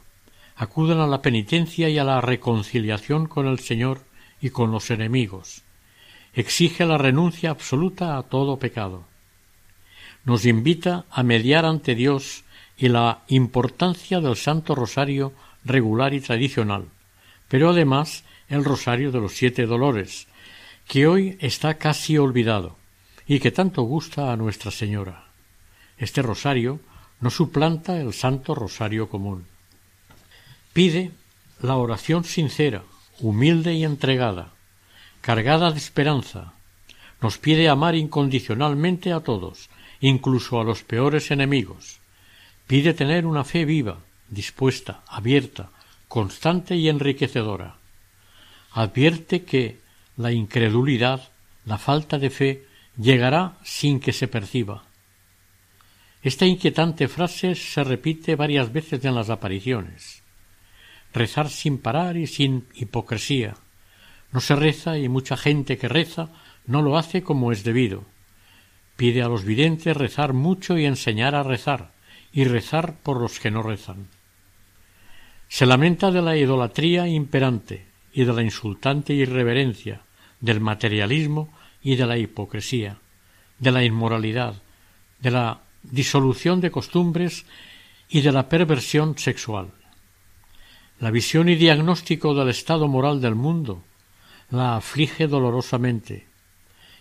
Acudan 0.56 0.98
a 0.98 1.06
la 1.06 1.22
penitencia 1.22 1.88
y 1.88 1.98
a 1.98 2.04
la 2.04 2.20
reconciliación 2.20 3.26
con 3.26 3.46
el 3.46 3.60
Señor 3.60 4.02
y 4.40 4.50
con 4.50 4.72
los 4.72 4.90
enemigos. 4.90 5.62
Exige 6.34 6.84
la 6.84 6.98
renuncia 6.98 7.50
absoluta 7.50 8.18
a 8.18 8.24
todo 8.24 8.58
pecado. 8.58 9.04
Nos 10.24 10.44
invita 10.44 11.06
a 11.10 11.22
mediar 11.22 11.64
ante 11.64 11.94
Dios 11.94 12.44
y 12.76 12.88
la 12.88 13.22
importancia 13.28 14.20
del 14.20 14.36
Santo 14.36 14.74
Rosario 14.74 15.32
regular 15.64 16.14
y 16.14 16.20
tradicional, 16.20 16.86
pero 17.48 17.70
además 17.70 18.24
el 18.48 18.64
Rosario 18.64 19.12
de 19.12 19.20
los 19.20 19.32
Siete 19.34 19.66
Dolores, 19.66 20.26
que 20.90 21.07
hoy 21.07 21.38
está 21.38 21.74
casi 21.74 22.18
olvidado 22.18 22.76
y 23.24 23.38
que 23.38 23.53
tanto 23.53 23.83
gusta 23.83 24.33
a 24.33 24.37
Nuestra 24.37 24.72
Señora. 24.72 25.29
Este 25.98 26.20
rosario 26.20 26.81
no 27.20 27.31
suplanta 27.31 28.00
el 28.00 28.12
Santo 28.12 28.57
Rosario 28.57 29.09
común. 29.09 29.46
Pide 30.72 31.12
la 31.62 31.76
oración 31.76 32.24
sincera, 32.24 32.83
humilde 33.20 33.72
y 33.74 33.85
entregada, 33.85 34.50
cargada 35.20 35.70
de 35.70 35.79
esperanza. 35.79 36.55
Nos 37.20 37.38
pide 37.38 37.68
amar 37.68 37.94
incondicionalmente 37.94 39.12
a 39.12 39.20
todos, 39.20 39.70
incluso 40.00 40.61
a 40.61 40.64
los 40.64 40.83
peores 40.83 41.31
enemigos. 41.31 42.00
Pide 42.66 42.94
tener 42.94 43.26
una 43.26 43.44
fe 43.44 43.64
viva, 43.64 43.98
dispuesta, 44.29 45.05
abierta, 45.07 45.70
constante 46.09 46.74
y 46.74 46.88
enriquecedora. 46.88 47.76
Advierte 48.72 49.44
que 49.44 49.79
la 50.20 50.33
incredulidad, 50.33 51.33
la 51.64 51.78
falta 51.78 52.18
de 52.18 52.28
fe, 52.28 52.64
llegará 52.98 53.56
sin 53.64 54.00
que 54.00 54.12
se 54.12 54.28
perciba. 54.28 54.85
Esta 56.22 56.44
inquietante 56.44 57.09
frase 57.09 57.54
se 57.54 57.83
repite 57.83 58.37
varias 58.37 58.70
veces 58.70 59.02
en 59.06 59.14
las 59.14 59.30
apariciones. 59.30 60.22
Rezar 61.14 61.48
sin 61.48 61.78
parar 61.78 62.18
y 62.18 62.26
sin 62.26 62.66
hipocresía. 62.74 63.54
No 64.30 64.40
se 64.40 64.54
reza 64.54 64.98
y 64.98 65.09
mucha 65.09 65.38
gente 65.38 65.78
que 65.78 65.88
reza 65.88 66.28
no 66.66 66.83
lo 66.83 66.98
hace 66.98 67.22
como 67.22 67.50
es 67.50 67.64
debido. 67.64 68.04
Pide 68.96 69.22
a 69.22 69.28
los 69.28 69.44
videntes 69.44 69.96
rezar 69.96 70.35
mucho 70.35 70.76
y 70.76 70.85
enseñar 70.85 71.35
a 71.35 71.42
rezar, 71.42 71.92
y 72.30 72.44
rezar 72.44 72.98
por 73.02 73.18
los 73.18 73.40
que 73.40 73.50
no 73.50 73.62
rezan. 73.62 74.09
Se 75.48 75.64
lamenta 75.64 76.11
de 76.11 76.20
la 76.20 76.37
idolatría 76.37 77.09
imperante 77.09 77.87
y 78.12 78.24
de 78.24 78.33
la 78.35 78.42
insultante 78.42 79.14
irreverencia, 79.14 80.02
del 80.40 80.61
materialismo 80.61 81.48
y 81.83 81.96
de 81.96 82.07
la 82.07 82.18
hipocresía, 82.18 82.98
de 83.59 83.70
la 83.70 83.85
inmoralidad, 83.85 84.55
de 85.20 85.31
la 85.31 85.61
disolución 85.83 86.61
de 86.61 86.70
costumbres 86.70 87.46
y 88.09 88.20
de 88.22 88.33
la 88.33 88.48
perversión 88.48 89.16
sexual. 89.18 89.70
La 90.98 91.11
visión 91.11 91.48
y 91.48 91.57
diagnóstico 91.57 92.35
del 92.35 92.50
estado 92.50 92.88
moral 92.88 93.20
del 93.20 93.35
mundo 93.35 93.83
la 94.50 94.76
aflige 94.76 95.26
dolorosamente. 95.29 96.26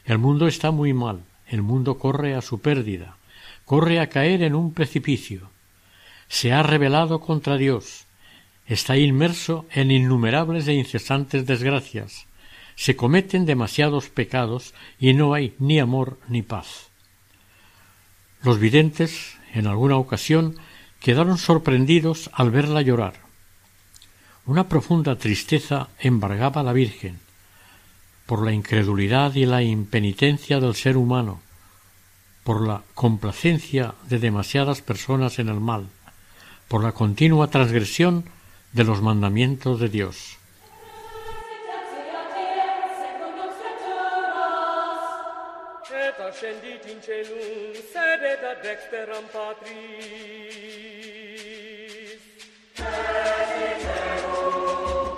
El 0.06 0.19
mundo 0.19 0.47
está 0.47 0.71
muy 0.71 0.93
mal, 0.93 1.23
el 1.47 1.62
mundo 1.62 1.97
corre 1.97 2.36
a 2.36 2.41
su 2.41 2.62
pérdida, 2.62 3.17
corre 3.65 3.99
a 3.99 4.08
caer 4.08 4.43
en 4.43 4.56
un 4.56 4.73
precipicio. 4.73 5.49
Se 6.28 6.54
ha 6.54 6.63
rebelado 6.63 7.19
contra 7.19 7.58
Dios, 7.58 8.06
está 8.67 8.97
inmerso 8.97 9.65
en 9.71 9.91
innumerables 9.91 10.67
e 10.67 10.73
incesantes 10.73 11.45
desgracias, 11.45 12.27
se 12.80 12.96
cometen 12.96 13.46
demasiados 13.46 14.08
pecados 14.08 14.73
y 14.98 15.13
no 15.13 15.34
hay 15.34 15.54
ni 15.60 15.82
amor 15.82 16.17
ni 16.30 16.44
paz. 16.44 16.88
Los 18.42 18.58
videntes, 18.58 19.36
en 19.54 19.67
alguna 19.67 19.98
ocasión, 19.98 20.56
quedaron 21.02 21.38
sorprendidos 21.38 22.30
al 22.32 22.52
verla 22.52 22.82
llorar. 22.82 23.15
Una 24.46 24.69
profunda 24.69 25.17
tristeza 25.17 25.90
embargaba 26.00 26.62
a 26.62 26.63
la 26.63 26.71
Virgen 26.71 27.19
por 28.25 28.46
la 28.46 28.54
incredulidad 28.54 29.36
y 29.36 29.46
la 29.46 29.62
impenitencia 29.62 30.62
del 30.62 30.73
ser 30.73 30.96
humano, 30.96 31.42
por 32.46 32.65
la 32.65 32.84
complacencia 32.94 33.96
de 34.08 34.19
demasiadas 34.19 34.82
personas 34.82 35.38
en 35.40 35.50
el 35.50 35.60
mal, 35.60 35.90
por 36.69 36.82
la 36.82 36.94
continua 36.94 37.50
transgresión 37.50 38.23
de 38.71 38.86
los 38.86 39.02
mandamientos 39.02 39.82
de 39.82 39.90
Dios. 39.90 40.38
ascendit 46.30 46.86
in 46.86 47.00
celum, 47.02 47.73
sedet 47.92 48.44
ad 48.52 48.62
dexteram 48.62 49.25
Patris. 49.34 49.73
Elis 52.77 53.86
eum, 53.96 55.17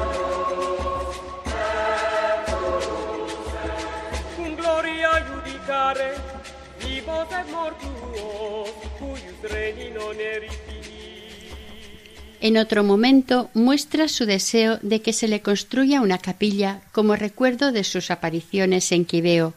emus 1.67 2.85
Cum 4.35 4.51
gloria 4.59 5.13
iudicare, 5.29 6.11
vivos 6.79 7.31
et 7.39 7.47
mortuos, 7.53 8.73
cuius 8.97 9.41
reni 9.53 9.87
non 9.93 10.19
erit 10.33 10.68
En 12.41 12.57
otro 12.57 12.83
momento 12.83 13.49
muestra 13.53 14.07
su 14.07 14.25
deseo 14.25 14.79
de 14.81 15.01
que 15.01 15.11
se 15.11 15.27
le 15.27 15.41
construya 15.41 15.99
una 16.01 16.19
capilla 16.19 16.81
como 16.93 17.15
recuerdo 17.17 17.71
de 17.73 17.83
sus 17.83 18.11
apariciones 18.11 18.91
en 18.93 19.03
Quibeo. 19.03 19.53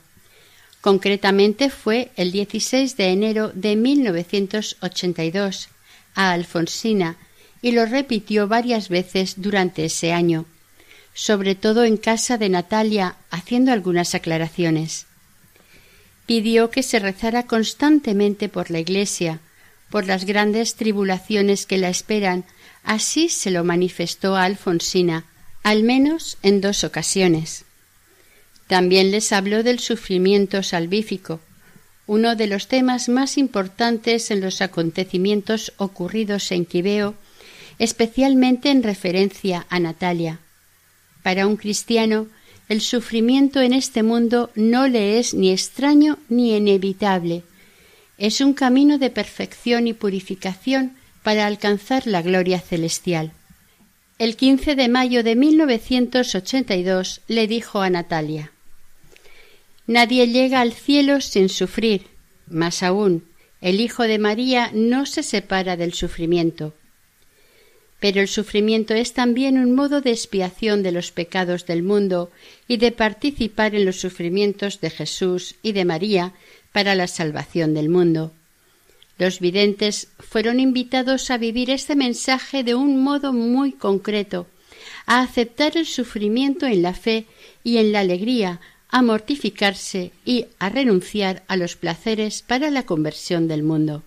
Concretamente 0.81 1.71
fue 1.71 2.11
el 2.17 2.33
16 2.33 2.97
de 2.97 3.11
enero 3.11 3.53
de 3.55 3.77
1982 3.77 5.69
a 6.17 6.33
Alfonsina 6.33 7.17
y 7.63 7.71
lo 7.71 7.87
repitió 7.87 8.49
varias 8.49 8.89
veces 8.89 9.35
durante 9.37 9.85
ese 9.85 10.13
año, 10.13 10.45
sobre 11.15 11.55
todo 11.55 11.85
en 11.85 11.97
casa 11.97 12.37
de 12.37 12.49
Natalia, 12.49 13.15
haciendo 13.31 13.71
algunas 13.71 14.17
aclaraciones. 14.17 15.07
Pidió 16.27 16.71
que 16.71 16.83
se 16.83 16.99
rezara 16.99 17.45
constantemente 17.45 18.49
por 18.49 18.73
la 18.73 18.81
Iglesia, 18.81 19.39
por 19.89 20.07
las 20.07 20.25
grandes 20.25 20.75
tribulaciones 20.75 21.67
que 21.67 21.79
la 21.79 21.91
esperan, 21.91 22.45
así 22.85 23.29
se 23.29 23.51
lo 23.51 23.65
manifestó 23.65 24.37
a 24.37 24.45
Alfonsina, 24.45 25.25
al 25.63 25.83
menos 25.83 26.39
en 26.43 26.61
dos 26.61 26.85
ocasiones. 26.85 27.65
También 28.67 29.11
les 29.11 29.33
habló 29.33 29.63
del 29.63 29.79
sufrimiento 29.81 30.63
salvífico, 30.63 31.41
uno 32.07 32.37
de 32.37 32.47
los 32.47 32.69
temas 32.69 33.09
más 33.09 33.39
importantes 33.39 34.31
en 34.31 34.41
los 34.41 34.61
acontecimientos 34.61 35.73
ocurridos 35.77 36.51
en 36.53 36.65
Quibeo, 36.65 37.15
especialmente 37.79 38.71
en 38.71 38.83
referencia 38.83 39.67
a 39.69 39.79
Natalia. 39.79 40.41
Para 41.23 41.47
un 41.47 41.57
cristiano, 41.57 42.27
el 42.69 42.81
sufrimiento 42.81 43.61
en 43.61 43.73
este 43.73 44.03
mundo 44.03 44.51
no 44.55 44.89
le 44.89 45.19
es 45.19 45.35
ni 45.35 45.51
extraño 45.53 46.19
ni 46.29 46.57
inevitable. 46.57 47.45
Es 48.19 48.41
un 48.41 48.55
camino 48.55 48.99
de 48.99 49.11
perfección 49.11 49.87
y 49.87 49.93
purificación 49.93 50.97
para 51.23 51.47
alcanzar 51.47 52.07
la 52.07 52.23
gloria 52.23 52.61
celestial. 52.61 53.33
El 54.19 54.37
15 54.37 54.77
de 54.77 54.89
mayo 54.89 55.23
de 55.23 55.37
1982 55.37 57.23
le 57.29 57.47
dijo 57.47 57.81
a 57.81 57.91
Natalia 57.91 58.53
Nadie 59.87 60.29
llega 60.29 60.61
al 60.61 60.73
cielo 60.73 61.21
sin 61.21 61.49
sufrir. 61.49 62.07
Más 62.47 62.83
aún, 62.83 63.25
el 63.61 63.81
Hijo 63.81 64.05
de 64.05 64.19
María 64.19 64.71
no 64.73 65.07
se 65.07 65.23
separa 65.23 65.77
del 65.77 65.93
sufrimiento. 65.93 66.75
Pero 68.01 68.21
el 68.21 68.29
sufrimiento 68.29 68.95
es 68.95 69.13
también 69.13 69.59
un 69.59 69.75
modo 69.75 70.01
de 70.01 70.11
expiación 70.11 70.83
de 70.83 70.93
los 70.93 71.13
pecados 71.13 71.67
del 71.67 71.83
mundo 71.83 72.31
y 72.67 72.79
de 72.79 72.91
participar 72.91 73.75
en 73.75 73.85
los 73.85 74.01
sufrimientos 74.01 74.81
de 74.81 74.91
Jesús 74.91 75.55
y 75.63 75.73
de 75.73 75.85
María 75.85 76.33
para 76.73 76.95
la 76.95 77.07
salvación 77.07 77.75
del 77.75 77.89
mundo. 77.89 78.33
Los 79.23 79.39
videntes 79.39 80.09
fueron 80.19 80.59
invitados 80.59 81.31
a 81.31 81.39
vivir 81.39 81.71
este 81.71 81.95
mensaje 81.95 82.65
de 82.65 82.75
un 82.75 83.05
modo 83.05 83.33
muy 83.33 83.71
concreto, 83.71 84.49
a 85.07 85.21
aceptar 85.21 85.77
el 85.77 85.87
sufrimiento 85.87 86.67
en 86.67 86.83
la 86.83 86.93
fe 86.93 87.27
y 87.63 87.77
en 87.77 87.93
la 87.93 88.01
alegría, 88.01 88.61
a 88.89 89.01
mortificarse 89.01 90.11
y 90.25 90.47
a 90.59 90.71
renunciar 90.71 91.45
a 91.47 91.57
los 91.57 91.77
placeres 91.77 92.43
para 92.43 92.69
la 92.73 92.83
conversión 92.83 93.47
del 93.47 93.63
mundo. 93.63 94.03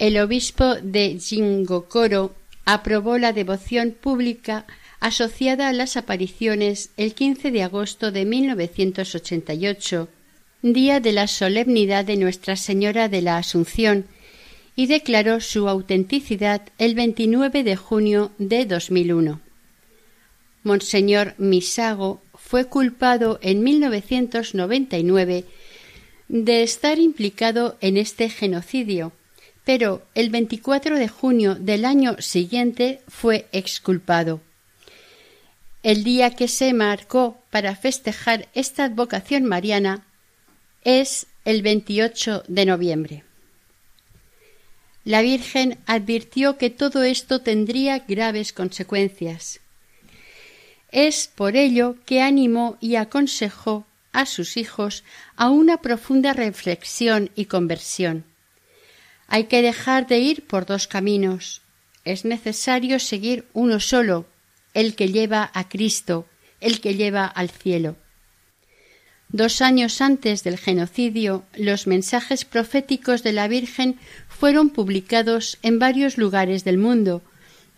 El 0.00 0.18
obispo 0.18 0.74
de 0.82 1.20
Jingokoro 1.20 2.34
aprobó 2.64 3.18
la 3.18 3.32
devoción 3.32 3.92
pública 3.92 4.66
asociada 4.98 5.68
a 5.68 5.72
las 5.72 5.96
apariciones 5.96 6.90
el 6.96 7.14
15 7.14 7.52
de 7.52 7.62
agosto 7.62 8.10
de 8.10 8.24
1988, 8.24 10.08
día 10.62 11.00
de 11.00 11.12
la 11.12 11.26
solemnidad 11.26 12.04
de 12.04 12.16
Nuestra 12.16 12.54
Señora 12.56 13.08
de 13.08 13.20
la 13.20 13.36
Asunción, 13.36 14.06
y 14.76 14.86
declaró 14.86 15.40
su 15.40 15.68
autenticidad 15.68 16.62
el 16.78 16.94
29 16.94 17.62
de 17.64 17.76
junio 17.76 18.32
de 18.38 18.64
2001. 18.64 19.40
Monseñor 20.62 21.34
Misago 21.38 22.22
fue 22.34 22.66
culpado 22.66 23.38
en 23.42 23.62
1999 23.62 25.44
de 26.28 26.62
estar 26.62 26.98
implicado 26.98 27.76
en 27.80 27.96
este 27.96 28.30
genocidio, 28.30 29.12
pero 29.64 30.02
el 30.14 30.30
24 30.30 30.96
de 30.96 31.08
junio 31.08 31.56
del 31.56 31.84
año 31.84 32.16
siguiente 32.20 33.00
fue 33.08 33.46
exculpado. 33.52 34.40
El 35.82 36.04
día 36.04 36.30
que 36.30 36.46
se 36.46 36.72
marcó 36.72 37.42
para 37.50 37.74
festejar 37.74 38.48
esta 38.54 38.84
advocación 38.84 39.44
mariana 39.44 40.06
es 40.84 41.26
el 41.44 41.62
28 41.62 42.44
de 42.48 42.66
noviembre. 42.66 43.24
La 45.04 45.20
Virgen 45.20 45.78
advirtió 45.86 46.58
que 46.58 46.70
todo 46.70 47.02
esto 47.02 47.40
tendría 47.40 48.00
graves 48.00 48.52
consecuencias. 48.52 49.60
Es 50.92 51.26
por 51.26 51.56
ello 51.56 51.96
que 52.06 52.22
animó 52.22 52.76
y 52.80 52.96
aconsejó 52.96 53.86
a 54.12 54.26
sus 54.26 54.56
hijos 54.56 55.04
a 55.36 55.48
una 55.50 55.78
profunda 55.78 56.32
reflexión 56.34 57.30
y 57.34 57.46
conversión. 57.46 58.24
Hay 59.26 59.44
que 59.44 59.62
dejar 59.62 60.06
de 60.06 60.18
ir 60.18 60.46
por 60.46 60.66
dos 60.66 60.86
caminos. 60.86 61.62
Es 62.04 62.24
necesario 62.24 62.98
seguir 62.98 63.46
uno 63.54 63.80
solo, 63.80 64.26
el 64.74 64.94
que 64.94 65.08
lleva 65.08 65.50
a 65.54 65.68
Cristo, 65.68 66.26
el 66.60 66.80
que 66.80 66.94
lleva 66.94 67.26
al 67.26 67.48
cielo. 67.48 67.96
Dos 69.32 69.62
años 69.62 70.00
antes 70.00 70.44
del 70.44 70.58
genocidio, 70.58 71.44
los 71.56 71.86
mensajes 71.86 72.44
proféticos 72.44 73.22
de 73.22 73.32
la 73.32 73.48
Virgen 73.48 73.96
fueron 74.28 74.70
publicados 74.70 75.58
en 75.62 75.78
varios 75.78 76.18
lugares 76.18 76.64
del 76.64 76.78
mundo, 76.78 77.22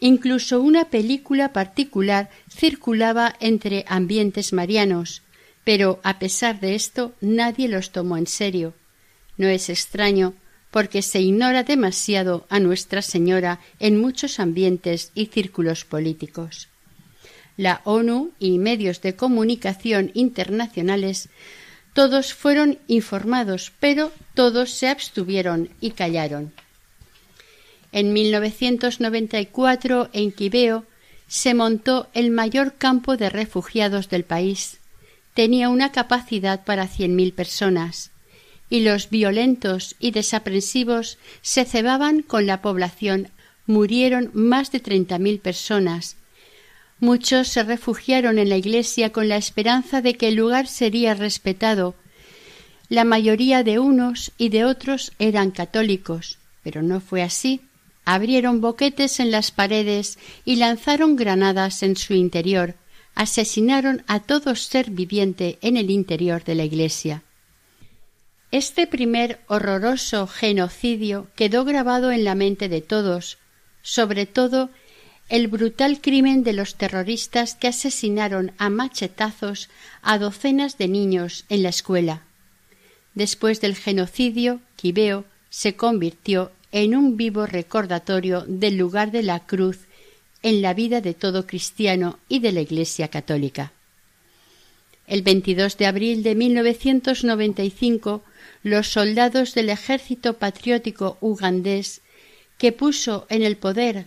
Incluso 0.01 0.61
una 0.61 0.91
película 0.91 1.53
particular 1.53 2.29
circulaba 2.51 3.37
entre 3.41 3.85
ambientes 3.89 4.53
marianos, 4.53 5.23
pero 5.65 6.01
a 6.03 6.19
pesar 6.19 6.61
de 6.61 6.75
esto 6.75 7.15
nadie 7.21 7.69
los 7.69 7.91
tomó 7.91 8.17
en 8.17 8.27
serio. 8.27 8.75
No 9.39 9.49
es 9.49 9.71
extraño, 9.71 10.35
porque 10.71 11.01
se 11.01 11.21
ignora 11.21 11.63
demasiado 11.63 12.47
a 12.51 12.59
Nuestra 12.61 13.01
Señora 13.01 13.61
en 13.79 13.99
muchos 13.99 14.41
ambientes 14.41 15.11
y 15.15 15.27
círculos 15.27 15.85
políticos. 15.85 16.69
La 17.57 17.81
ONU 17.85 18.33
y 18.39 18.59
medios 18.59 19.01
de 19.01 19.15
comunicación 19.15 20.11
internacionales 20.15 21.29
todos 21.95 22.35
fueron 22.35 22.79
informados, 22.89 23.73
pero 23.79 24.11
todos 24.35 24.71
se 24.71 24.89
abstuvieron 24.89 25.71
y 25.81 25.93
callaron. 25.93 26.53
En 27.93 28.13
1994, 28.13 30.11
en 30.13 30.33
Quibeo, 30.33 30.85
se 31.29 31.55
montó 31.55 32.09
el 32.13 32.33
mayor 32.33 32.75
campo 32.75 33.17
de 33.17 33.31
refugiados 33.31 34.09
del 34.09 34.25
país. 34.25 34.79
Tenía 35.35 35.69
una 35.69 35.93
capacidad 35.93 36.65
para 36.65 36.89
cien 36.89 37.15
mil 37.15 37.33
personas, 37.33 38.11
y 38.69 38.81
los 38.81 39.11
violentos 39.11 39.95
y 40.01 40.11
desaprensivos 40.11 41.19
se 41.43 41.65
cebaban 41.65 42.23
con 42.23 42.47
la 42.47 42.61
población. 42.61 43.29
Murieron 43.67 44.31
más 44.35 44.73
de 44.73 44.81
treinta 44.81 45.19
mil 45.19 45.39
personas. 45.39 46.17
Muchos 47.05 47.49
se 47.49 47.63
refugiaron 47.63 48.39
en 48.39 48.49
la 48.49 48.57
iglesia 48.57 49.13
con 49.13 49.29
la 49.29 49.37
esperanza 49.37 50.01
de 50.01 50.15
que 50.15 50.29
el 50.29 50.37
lugar 50.37 50.67
sería 50.67 51.13
respetado. 51.13 51.95
La 52.89 53.05
mayoría 53.05 53.63
de 53.63 53.79
unos 53.79 54.33
y 54.39 54.49
de 54.49 54.65
otros 54.65 55.13
eran 55.19 55.51
católicos, 55.51 56.39
pero 56.63 56.83
no 56.83 57.01
fue 57.01 57.23
así 57.23 57.61
abrieron 58.05 58.61
boquetes 58.61 59.21
en 59.21 59.31
las 59.31 59.51
paredes 59.51 60.19
y 60.45 60.57
lanzaron 60.57 61.17
granadas 61.17 61.83
en 61.83 61.97
su 61.97 62.15
interior, 62.15 62.75
asesinaron 63.15 64.03
a 64.07 64.21
todo 64.21 64.55
ser 64.57 64.91
viviente 64.91 65.59
en 65.63 65.77
el 65.77 65.91
interior 65.91 66.45
de 66.45 66.55
la 66.55 66.65
iglesia. 66.65 67.23
Este 68.51 68.87
primer 68.87 69.41
horroroso 69.49 70.27
genocidio 70.27 71.29
quedó 71.35 71.65
grabado 71.65 72.13
en 72.13 72.25
la 72.25 72.35
mente 72.35 72.69
de 72.69 72.83
todos, 72.83 73.39
sobre 73.83 74.27
todo 74.27 74.71
el 75.29 75.49
brutal 75.49 76.01
crimen 76.01 76.45
de 76.45 76.53
los 76.53 76.75
terroristas 76.75 77.55
que 77.55 77.69
asesinaron 77.69 78.53
a 78.59 78.69
machetazos 78.69 79.71
a 80.03 80.19
docenas 80.19 80.77
de 80.77 80.89
niños 80.89 81.45
en 81.49 81.63
la 81.63 81.71
escuela. 81.71 82.23
Después 83.15 83.61
del 83.61 83.75
genocidio, 83.75 84.61
Quibeo 84.77 85.25
se 85.49 85.77
convirtió 85.77 86.53
en 86.73 86.95
un 86.95 87.17
vivo 87.17 87.47
recordatorio 87.47 88.45
del 88.47 88.77
lugar 88.77 89.13
de 89.13 89.23
la 89.23 89.47
cruz 89.47 89.79
en 90.43 90.61
la 90.61 90.75
vida 90.75 91.01
de 91.01 91.15
todo 91.15 91.47
cristiano 91.47 92.19
y 92.29 92.41
de 92.41 92.53
la 92.53 92.61
Iglesia 92.61 93.09
católica. 93.09 93.73
El 95.07 95.23
22 95.23 95.79
de 95.79 95.87
abril 95.87 96.23
de 96.23 96.35
1995, 96.35 98.23
los 98.63 98.89
soldados 98.89 99.55
del 99.55 99.71
ejército 99.71 100.35
patriótico 100.35 101.17
ugandés, 101.21 102.03
que 102.59 102.73
puso 102.73 103.27
en 103.31 103.43
el 103.43 103.57
poder 103.57 104.07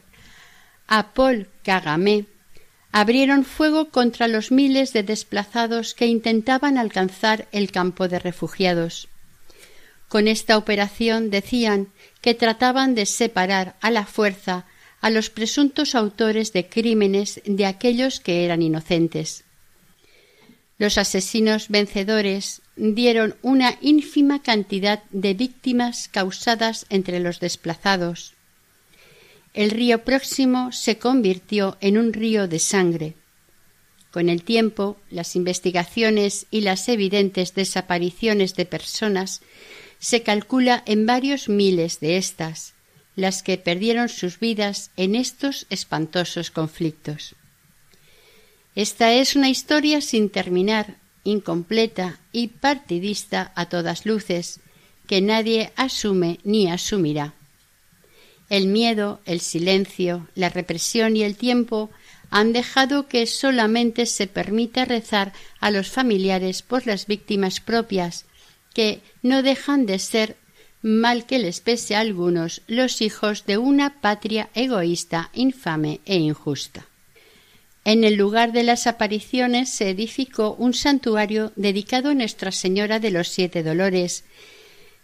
a 0.88 1.14
Paul 1.14 1.50
Kagame, 1.64 2.26
abrieron 2.92 3.44
fuego 3.44 3.90
contra 3.90 4.28
los 4.28 4.52
miles 4.52 4.94
de 4.94 5.04
desplazados 5.04 5.94
que 5.94 6.08
intentaban 6.08 6.78
alcanzar 6.78 7.48
el 7.52 7.72
campo 7.72 8.08
de 8.08 8.20
refugiados. 8.20 9.10
Con 10.08 10.28
esta 10.28 10.58
operación 10.58 11.30
decían 11.30 11.90
que 12.22 12.34
trataban 12.34 12.96
de 12.96 13.06
separar 13.06 13.76
a 13.82 13.92
la 13.92 14.06
fuerza 14.06 14.66
a 15.02 15.10
los 15.10 15.30
presuntos 15.30 15.96
autores 15.96 16.54
de 16.54 16.70
crímenes 16.70 17.42
de 17.46 17.66
aquellos 17.66 18.20
que 18.20 18.46
eran 18.46 18.62
inocentes. 18.62 19.44
Los 20.80 20.98
asesinos 20.98 21.70
vencedores 21.70 22.62
dieron 22.76 23.36
una 23.42 23.78
ínfima 23.82 24.42
cantidad 24.42 25.04
de 25.10 25.34
víctimas 25.34 26.08
causadas 26.08 26.86
entre 26.90 27.20
los 27.20 27.40
desplazados. 27.40 28.37
El 29.58 29.72
río 29.72 30.03
próximo 30.03 30.72
se 30.72 30.99
convirtió 30.99 31.78
en 31.82 31.97
un 31.97 32.14
río 32.14 32.47
de 32.47 32.60
sangre. 32.60 33.16
Con 34.12 34.30
el 34.30 34.43
tiempo, 34.43 34.97
las 35.10 35.36
investigaciones 35.36 36.45
y 36.51 36.62
las 36.62 36.88
evidentes 36.89 37.55
desapariciones 37.55 38.53
de 38.53 38.68
personas 38.68 39.41
se 39.97 40.22
calcula 40.22 40.84
en 40.86 41.08
varios 41.08 41.49
miles 41.49 41.99
de 41.99 42.18
estas, 42.18 42.76
las 43.16 43.41
que 43.41 43.58
perdieron 43.58 44.10
sus 44.10 44.39
vidas 44.39 44.91
en 44.95 45.16
estos 45.16 45.66
espantosos 45.72 46.51
conflictos. 46.51 47.34
Esta 48.76 49.12
es 49.14 49.36
una 49.36 49.49
historia 49.49 50.01
sin 50.01 50.30
terminar, 50.30 50.97
incompleta 51.24 52.20
y 52.32 52.49
partidista 52.49 53.53
a 53.55 53.70
todas 53.70 54.05
luces, 54.05 54.60
que 55.08 55.20
nadie 55.20 55.72
asume 55.76 56.38
ni 56.43 56.70
asumirá. 56.70 57.34
El 58.50 58.68
miedo, 58.68 59.20
el 59.26 59.41
silencio, 59.41 60.28
la 60.36 60.50
represión 60.50 61.18
y 61.18 61.24
el 61.24 61.36
tiempo 61.36 61.89
han 62.30 62.54
dejado 62.54 63.08
que 63.08 63.26
solamente 63.26 64.06
se 64.06 64.28
permita 64.28 64.86
rezar 64.86 65.34
a 65.60 65.72
los 65.72 65.89
familiares 65.89 66.62
por 66.62 66.86
las 66.86 67.08
víctimas 67.08 67.60
propias, 67.60 68.26
que 68.74 69.02
no 69.22 69.43
dejan 69.43 69.86
de 69.86 70.00
ser, 70.00 70.36
mal 70.82 71.26
que 71.26 71.39
les 71.39 71.60
pese 71.60 71.95
a 71.95 72.02
algunos, 72.02 72.62
los 72.68 73.02
hijos 73.02 73.45
de 73.45 73.58
una 73.58 74.00
patria 74.02 74.50
egoísta, 74.54 75.32
infame 75.34 76.00
e 76.06 76.18
injusta. 76.18 76.86
En 77.84 78.04
el 78.04 78.16
lugar 78.16 78.52
de 78.52 78.64
las 78.64 78.86
apariciones 78.86 79.70
se 79.70 79.89
edificó 79.89 80.56
un 80.60 80.74
santuario 80.74 81.54
dedicado 81.56 82.10
a 82.10 82.14
Nuestra 82.14 82.52
Señora 82.52 83.00
de 83.00 83.12
los 83.12 83.30
Siete 83.30 83.64
Dolores, 83.64 84.26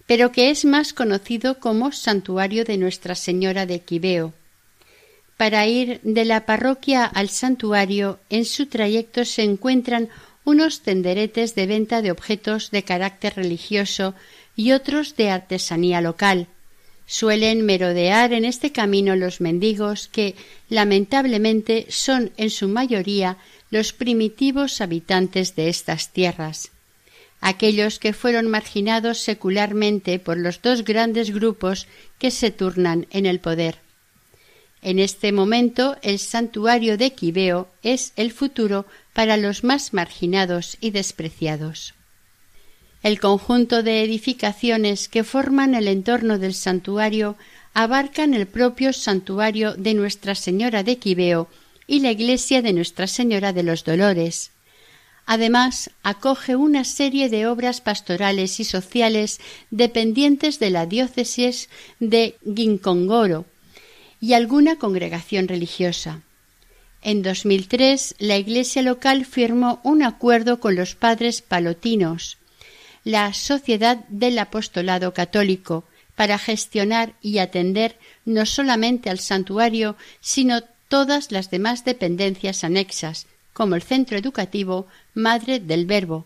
pero 0.07 0.31
que 0.31 0.49
es 0.49 0.65
más 0.65 0.93
conocido 0.93 1.59
como 1.59 1.91
Santuario 1.91 2.65
de 2.65 2.77
Nuestra 2.77 3.15
Señora 3.15 3.65
de 3.65 3.79
Quibeo. 3.79 4.33
Para 5.37 5.65
ir 5.67 5.99
de 6.03 6.25
la 6.25 6.45
parroquia 6.45 7.05
al 7.05 7.29
santuario, 7.29 8.19
en 8.29 8.45
su 8.45 8.67
trayecto 8.67 9.25
se 9.25 9.43
encuentran 9.43 10.09
unos 10.45 10.81
tenderetes 10.81 11.55
de 11.55 11.65
venta 11.65 12.01
de 12.01 12.11
objetos 12.11 12.71
de 12.71 12.83
carácter 12.83 13.35
religioso 13.35 14.13
y 14.55 14.73
otros 14.73 15.15
de 15.15 15.29
artesanía 15.29 16.01
local, 16.01 16.47
Suelen 17.05 17.65
merodear 17.65 18.33
en 18.33 18.45
este 18.45 18.71
camino 18.71 19.15
los 19.15 19.41
mendigos 19.41 20.07
que, 20.07 20.35
lamentablemente, 20.69 21.85
son 21.89 22.31
en 22.37 22.49
su 22.49 22.67
mayoría 22.67 23.37
los 23.69 23.91
primitivos 23.91 24.79
habitantes 24.79 25.55
de 25.55 25.69
estas 25.69 26.13
tierras, 26.13 26.71
aquellos 27.43 27.99
que 27.99 28.13
fueron 28.13 28.47
marginados 28.47 29.19
secularmente 29.19 30.17
por 30.17 30.37
los 30.37 30.61
dos 30.61 30.85
grandes 30.85 31.31
grupos 31.31 31.87
que 32.17 32.31
se 32.31 32.51
turnan 32.51 33.05
en 33.11 33.25
el 33.25 33.41
poder. 33.41 33.79
En 34.81 34.97
este 34.97 35.33
momento 35.33 35.97
el 36.01 36.19
santuario 36.19 36.97
de 36.97 37.11
Quibeo 37.11 37.67
es 37.83 38.13
el 38.15 38.31
futuro 38.31 38.85
para 39.11 39.35
los 39.35 39.65
más 39.65 39.93
marginados 39.93 40.77
y 40.79 40.91
despreciados. 40.91 41.93
El 43.01 43.19
conjunto 43.19 43.83
de 43.83 44.03
edificaciones 44.03 45.09
que 45.09 45.25
forman 45.25 45.75
el 45.75 45.89
entorno 45.89 46.39
del 46.39 46.53
santuario 46.53 47.35
abarcan 47.73 48.33
el 48.33 48.47
propio 48.47 48.93
santuario 48.93 49.73
de 49.73 49.93
Nuestra 49.93 50.35
Señora 50.35 50.83
de 50.83 50.97
Quibeo 50.97 51.49
y 51.87 51.99
la 51.99 52.11
iglesia 52.11 52.61
de 52.61 52.71
Nuestra 52.71 53.07
Señora 53.07 53.51
de 53.51 53.63
los 53.63 53.83
Dolores. 53.83 54.52
Además, 55.25 55.89
acoge 56.03 56.55
una 56.55 56.83
serie 56.83 57.29
de 57.29 57.47
obras 57.47 57.81
pastorales 57.81 58.59
y 58.59 58.65
sociales 58.65 59.39
dependientes 59.71 60.59
de 60.59 60.69
la 60.69 60.85
diócesis 60.85 61.69
de 61.99 62.35
Gincongoro 62.43 63.45
y 64.19 64.33
alguna 64.33 64.77
congregación 64.77 65.47
religiosa. 65.47 66.21
En 67.01 67.21
2003, 67.21 68.15
la 68.19 68.37
iglesia 68.37 68.81
local 68.81 69.25
firmó 69.25 69.79
un 69.83 70.03
acuerdo 70.03 70.59
con 70.59 70.75
los 70.75 70.95
padres 70.95 71.41
palotinos 71.41 72.37
la 73.03 73.33
Sociedad 73.33 74.05
del 74.07 74.39
Apostolado 74.39 75.13
Católico 75.13 75.83
para 76.15 76.37
gestionar 76.37 77.13
y 77.21 77.39
atender 77.39 77.97
no 78.25 78.45
solamente 78.45 79.09
al 79.09 79.19
santuario, 79.19 79.95
sino 80.21 80.61
todas 80.87 81.31
las 81.31 81.49
demás 81.49 81.85
dependencias 81.85 82.63
anexas, 82.63 83.27
como 83.53 83.75
el 83.75 83.83
centro 83.83 84.17
educativo 84.17 84.87
Madre 85.13 85.59
del 85.59 85.85
Verbo. 85.85 86.25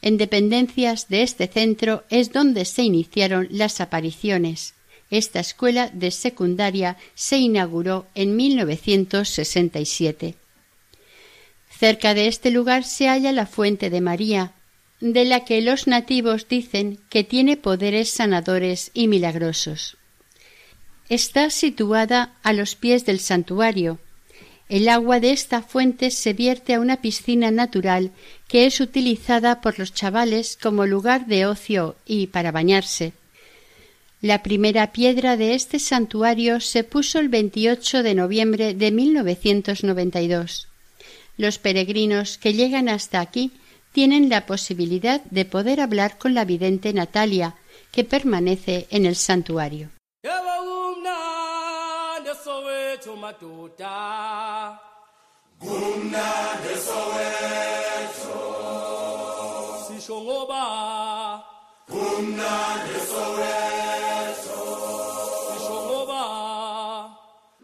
En 0.00 0.18
dependencias 0.18 1.08
de 1.08 1.22
este 1.22 1.46
centro 1.46 2.04
es 2.10 2.32
donde 2.32 2.64
se 2.64 2.82
iniciaron 2.82 3.46
las 3.50 3.80
apariciones. 3.80 4.74
Esta 5.10 5.40
escuela 5.40 5.90
de 5.92 6.10
secundaria 6.10 6.96
se 7.14 7.38
inauguró 7.38 8.06
en 8.14 8.34
1967. 8.34 10.36
Cerca 11.68 12.14
de 12.14 12.28
este 12.28 12.50
lugar 12.50 12.84
se 12.84 13.08
halla 13.08 13.32
la 13.32 13.46
Fuente 13.46 13.90
de 13.90 14.00
María, 14.00 14.52
de 15.00 15.24
la 15.24 15.44
que 15.44 15.60
los 15.60 15.88
nativos 15.88 16.48
dicen 16.48 17.00
que 17.10 17.24
tiene 17.24 17.56
poderes 17.56 18.10
sanadores 18.10 18.92
y 18.94 19.08
milagrosos. 19.08 19.96
Está 21.08 21.50
situada 21.50 22.36
a 22.42 22.52
los 22.52 22.76
pies 22.76 23.04
del 23.04 23.18
santuario. 23.18 23.98
El 24.72 24.88
agua 24.88 25.20
de 25.20 25.32
esta 25.32 25.60
fuente 25.60 26.10
se 26.10 26.32
vierte 26.32 26.72
a 26.72 26.80
una 26.80 27.02
piscina 27.02 27.50
natural 27.50 28.10
que 28.48 28.64
es 28.64 28.80
utilizada 28.80 29.60
por 29.60 29.78
los 29.78 29.92
chavales 29.92 30.56
como 30.56 30.86
lugar 30.86 31.26
de 31.26 31.44
ocio 31.44 31.94
y 32.06 32.28
para 32.28 32.52
bañarse. 32.52 33.12
La 34.22 34.42
primera 34.42 34.90
piedra 34.90 35.36
de 35.36 35.52
este 35.52 35.78
santuario 35.78 36.58
se 36.60 36.84
puso 36.84 37.18
el 37.18 37.28
28 37.28 38.02
de 38.02 38.14
noviembre 38.14 38.72
de 38.72 38.90
1992. 38.92 40.68
Los 41.36 41.58
peregrinos 41.58 42.38
que 42.38 42.54
llegan 42.54 42.88
hasta 42.88 43.20
aquí 43.20 43.50
tienen 43.92 44.30
la 44.30 44.46
posibilidad 44.46 45.22
de 45.24 45.44
poder 45.44 45.82
hablar 45.82 46.16
con 46.16 46.32
la 46.32 46.46
vidente 46.46 46.94
Natalia, 46.94 47.56
que 47.90 48.04
permanece 48.04 48.86
en 48.88 49.04
el 49.04 49.16
santuario. 49.16 49.90
wethu 53.02 53.16
madoda. 53.16 54.78
Kumnandi 55.60 56.74
sowethu 56.86 58.38
sisho 59.86 60.16
ngoba 60.22 60.62
kumnandi 61.90 62.98
sowethu 63.10 64.60
sisho 65.48 65.76
ngoba 65.86 66.22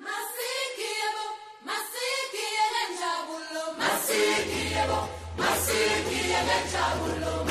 masikiyebo 0.05 1.27
masikiyele 1.67 2.83
njabulo. 2.93 3.65
Masikiyebo 3.81 4.99
masikiyele 5.39 6.57
njabulo. 6.67 7.48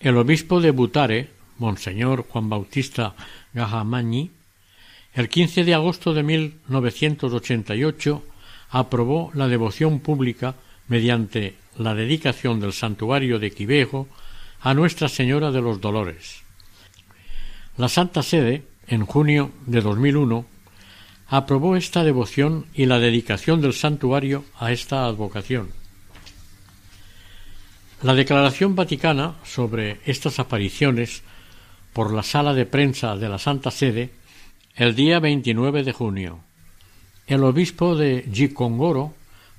El 0.00 0.16
obispo 0.16 0.60
de 0.60 0.70
Butare, 0.70 1.30
Monseñor 1.58 2.26
Juan 2.28 2.48
Bautista 2.48 3.14
Gajamañi, 3.52 4.30
el 5.14 5.28
15 5.28 5.64
de 5.64 5.74
agosto 5.74 6.14
de 6.14 6.22
1988 6.22 8.22
aprobó 8.70 9.30
la 9.34 9.48
devoción 9.48 10.00
pública 10.00 10.54
mediante 10.88 11.56
la 11.76 11.94
dedicación 11.94 12.60
del 12.60 12.72
santuario 12.72 13.38
de 13.38 13.50
Quivejo 13.50 14.08
a 14.60 14.74
Nuestra 14.74 15.08
Señora 15.08 15.50
de 15.50 15.62
los 15.62 15.80
Dolores. 15.80 16.42
La 17.76 17.88
Santa 17.88 18.22
Sede, 18.22 18.64
en 18.86 19.06
junio 19.06 19.52
de 19.66 19.80
2001, 19.80 20.46
aprobó 21.28 21.76
esta 21.76 22.02
devoción 22.02 22.66
y 22.74 22.86
la 22.86 22.98
dedicación 22.98 23.60
del 23.60 23.74
santuario 23.74 24.44
a 24.58 24.72
esta 24.72 25.04
advocación. 25.04 25.77
La 28.00 28.14
declaración 28.14 28.76
vaticana 28.76 29.34
sobre 29.42 29.98
estas 30.04 30.38
apariciones 30.38 31.24
por 31.92 32.12
la 32.12 32.22
sala 32.22 32.54
de 32.54 32.64
prensa 32.64 33.16
de 33.16 33.28
la 33.28 33.38
Santa 33.38 33.72
Sede 33.72 34.10
el 34.76 34.94
día 34.94 35.18
29 35.18 35.82
de 35.82 35.92
junio. 35.92 36.38
El 37.26 37.42
obispo 37.42 37.96
de 37.96 38.24
Gicongoro, 38.32 39.14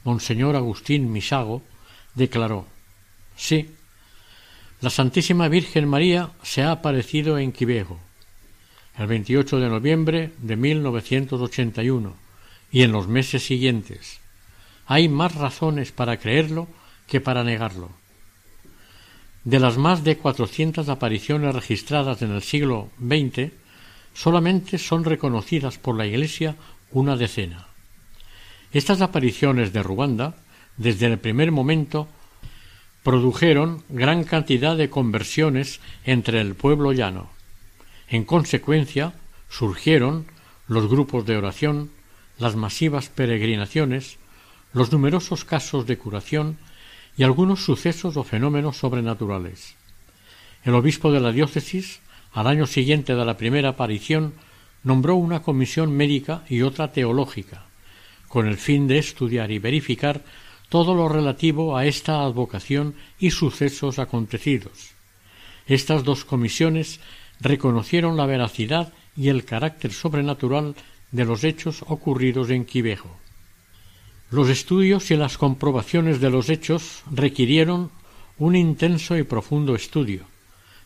Monseñor 0.06 0.56
Agustín 0.56 1.12
Misago, 1.12 1.64
declaró 2.16 2.66
Sí, 3.36 3.72
la 4.80 4.90
Santísima 4.90 5.50
Virgen 5.50 5.86
María 5.90 6.32
se 6.42 6.64
ha 6.64 6.72
aparecido 6.72 7.38
en 7.38 7.52
Quivejo 7.52 8.00
el 8.98 9.08
28 9.08 9.60
de 9.60 9.68
noviembre 9.68 10.32
de 10.38 10.56
1981 10.56 12.16
y 12.72 12.84
en 12.84 12.94
los 12.94 13.10
meses 13.10 13.44
siguientes. 13.44 14.22
Hay 14.86 15.10
más 15.10 15.36
razones 15.36 15.92
para 15.92 16.18
creerlo 16.18 16.70
que 17.06 17.20
para 17.20 17.44
negarlo. 17.44 17.90
De 19.44 19.60
las 19.60 19.78
más 19.78 20.04
de 20.04 20.18
cuatrocientas 20.18 20.90
apariciones 20.90 21.56
registradas 21.56 22.22
en 22.22 22.32
el 22.32 22.42
siglo 22.42 22.90
XX, 23.00 23.52
solamente 24.14 24.78
son 24.78 25.04
reconocidas 25.04 25.78
por 25.78 25.96
la 25.96 26.06
Iglesia 26.06 26.56
una 26.92 27.16
decena. 27.16 27.68
Estas 28.72 29.02
apariciones 29.02 29.74
de 29.74 29.82
Ruanda, 29.82 30.36
desde 30.78 31.08
el 31.08 31.18
primer 31.20 31.52
momento, 31.52 32.08
produjeron 33.04 33.84
gran 33.90 34.24
cantidad 34.24 34.76
de 34.76 34.90
conversiones 34.90 35.80
entre 36.04 36.42
el 36.42 36.56
pueblo 36.56 36.92
llano. 36.92 37.30
En 38.10 38.26
consecuencia, 38.26 39.14
surgieron 39.50 40.26
los 40.68 40.88
grupos 40.88 41.26
de 41.26 41.38
oración, 41.38 41.92
las 42.38 42.56
masivas 42.56 43.10
peregrinaciones, 43.10 44.18
los 44.74 44.92
numerosos 44.92 45.46
casos 45.46 45.88
de 45.88 45.98
curación 45.98 46.58
y 47.18 47.24
algunos 47.24 47.64
sucesos 47.64 48.18
o 48.18 48.24
fenómenos 48.24 48.78
sobrenaturales. 48.78 49.76
El 50.64 50.76
obispo 50.76 51.12
de 51.12 51.20
la 51.20 51.32
diócesis, 51.32 52.02
al 52.34 52.48
año 52.48 52.68
siguiente 52.68 53.16
de 53.16 53.26
la 53.26 53.38
primera 53.38 53.70
aparición, 53.70 54.34
nombró 54.84 55.16
una 55.16 55.42
comisión 55.42 55.92
médica 55.92 56.44
y 56.50 56.62
otra 56.62 56.92
teológica, 56.92 57.66
con 58.28 58.48
el 58.48 58.58
fin 58.58 58.88
de 58.88 58.98
estudiar 58.98 59.52
y 59.52 59.60
verificar 59.60 60.24
todo 60.70 60.94
lo 60.94 61.10
relativo 61.10 61.76
a 61.76 61.86
esta 61.86 62.22
advocación 62.22 62.96
y 63.20 63.32
sucesos 63.32 64.00
acontecidos. 64.00 64.92
Estas 65.68 66.04
dos 66.04 66.26
comisiones 66.26 67.00
reconocieron 67.42 68.18
la 68.18 68.26
veracidad 68.26 68.94
y 69.16 69.30
el 69.30 69.46
carácter 69.46 69.92
sobrenatural 69.92 70.76
de 71.12 71.26
los 71.26 71.44
hechos 71.44 71.84
ocurridos 71.88 72.50
en 72.50 72.66
Quivejo. 72.66 73.18
Los 74.32 74.50
estudios 74.50 75.10
y 75.10 75.16
las 75.16 75.40
comprobaciones 75.40 76.22
de 76.22 76.30
los 76.30 76.50
hechos 76.50 77.02
requirieron 77.12 77.90
un 78.38 78.56
intenso 78.56 79.18
y 79.18 79.24
profundo 79.24 79.74
estudio, 79.74 80.26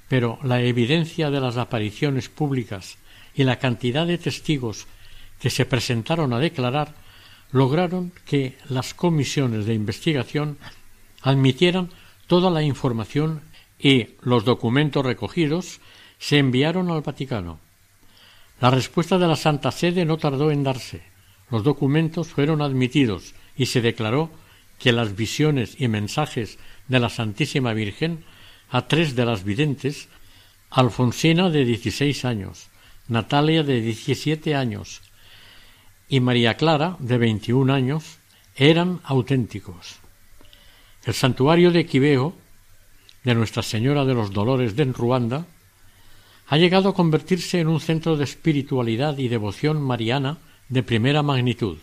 pero 0.07 0.39
la 0.43 0.61
evidencia 0.61 1.29
de 1.29 1.41
las 1.41 1.57
apariciones 1.57 2.29
públicas 2.29 2.97
y 3.35 3.43
la 3.43 3.59
cantidad 3.59 4.07
de 4.07 4.17
testigos 4.17 4.87
que 5.41 5.49
se 5.49 5.65
presentaron 5.65 6.31
a 6.31 6.39
declarar 6.39 6.95
lograron 7.51 8.13
que 8.25 8.57
las 8.69 8.93
comisiones 8.93 9.65
de 9.65 9.73
investigación 9.73 10.57
admitieran 11.21 11.89
toda 12.27 12.49
la 12.49 12.63
información 12.63 13.41
y 13.77 14.07
los 14.21 14.45
documentos 14.45 15.05
recogidos 15.05 15.81
se 16.17 16.37
enviaron 16.37 16.89
al 16.89 17.01
Vaticano. 17.01 17.59
La 18.61 18.69
respuesta 18.69 19.17
de 19.17 19.27
la 19.27 19.35
Santa 19.35 19.71
Sede 19.71 20.05
no 20.05 20.15
tardó 20.15 20.49
en 20.49 20.63
darse 20.63 21.12
los 21.49 21.63
documentos 21.63 22.27
fueron 22.27 22.61
admitidos 22.61 23.35
y 23.55 23.67
se 23.67 23.81
declaró 23.81 24.31
que 24.79 24.91
las 24.91 25.15
visiones 25.15 25.79
y 25.79 25.87
mensajes 25.87 26.57
de 26.87 26.99
la 26.99 27.09
Santísima 27.09 27.73
Virgen 27.73 28.25
a 28.69 28.87
tres 28.87 29.15
de 29.15 29.25
las 29.25 29.43
videntes, 29.43 30.09
Alfonsina 30.69 31.49
de 31.49 31.65
dieciséis 31.65 32.25
años, 32.25 32.67
Natalia 33.07 33.63
de 33.63 33.81
diecisiete 33.81 34.55
años 34.55 35.01
y 36.09 36.19
María 36.19 36.57
Clara 36.57 36.97
de 36.99 37.17
veintiún 37.17 37.69
años, 37.69 38.17
eran 38.55 38.99
auténticos. 39.03 39.99
El 41.05 41.13
santuario 41.13 41.71
de 41.71 41.85
Quiveo, 41.85 42.35
de 43.23 43.35
Nuestra 43.35 43.61
Señora 43.61 44.05
de 44.05 44.13
los 44.13 44.31
Dolores 44.31 44.75
de 44.75 44.85
Ruanda, 44.85 45.45
ha 46.47 46.57
llegado 46.57 46.89
a 46.89 46.93
convertirse 46.93 47.59
en 47.59 47.67
un 47.67 47.79
centro 47.79 48.17
de 48.17 48.23
espiritualidad 48.23 49.17
y 49.17 49.27
devoción 49.27 49.81
mariana 49.81 50.37
de 50.73 50.81
primera 50.81 51.21
magnitud, 51.21 51.77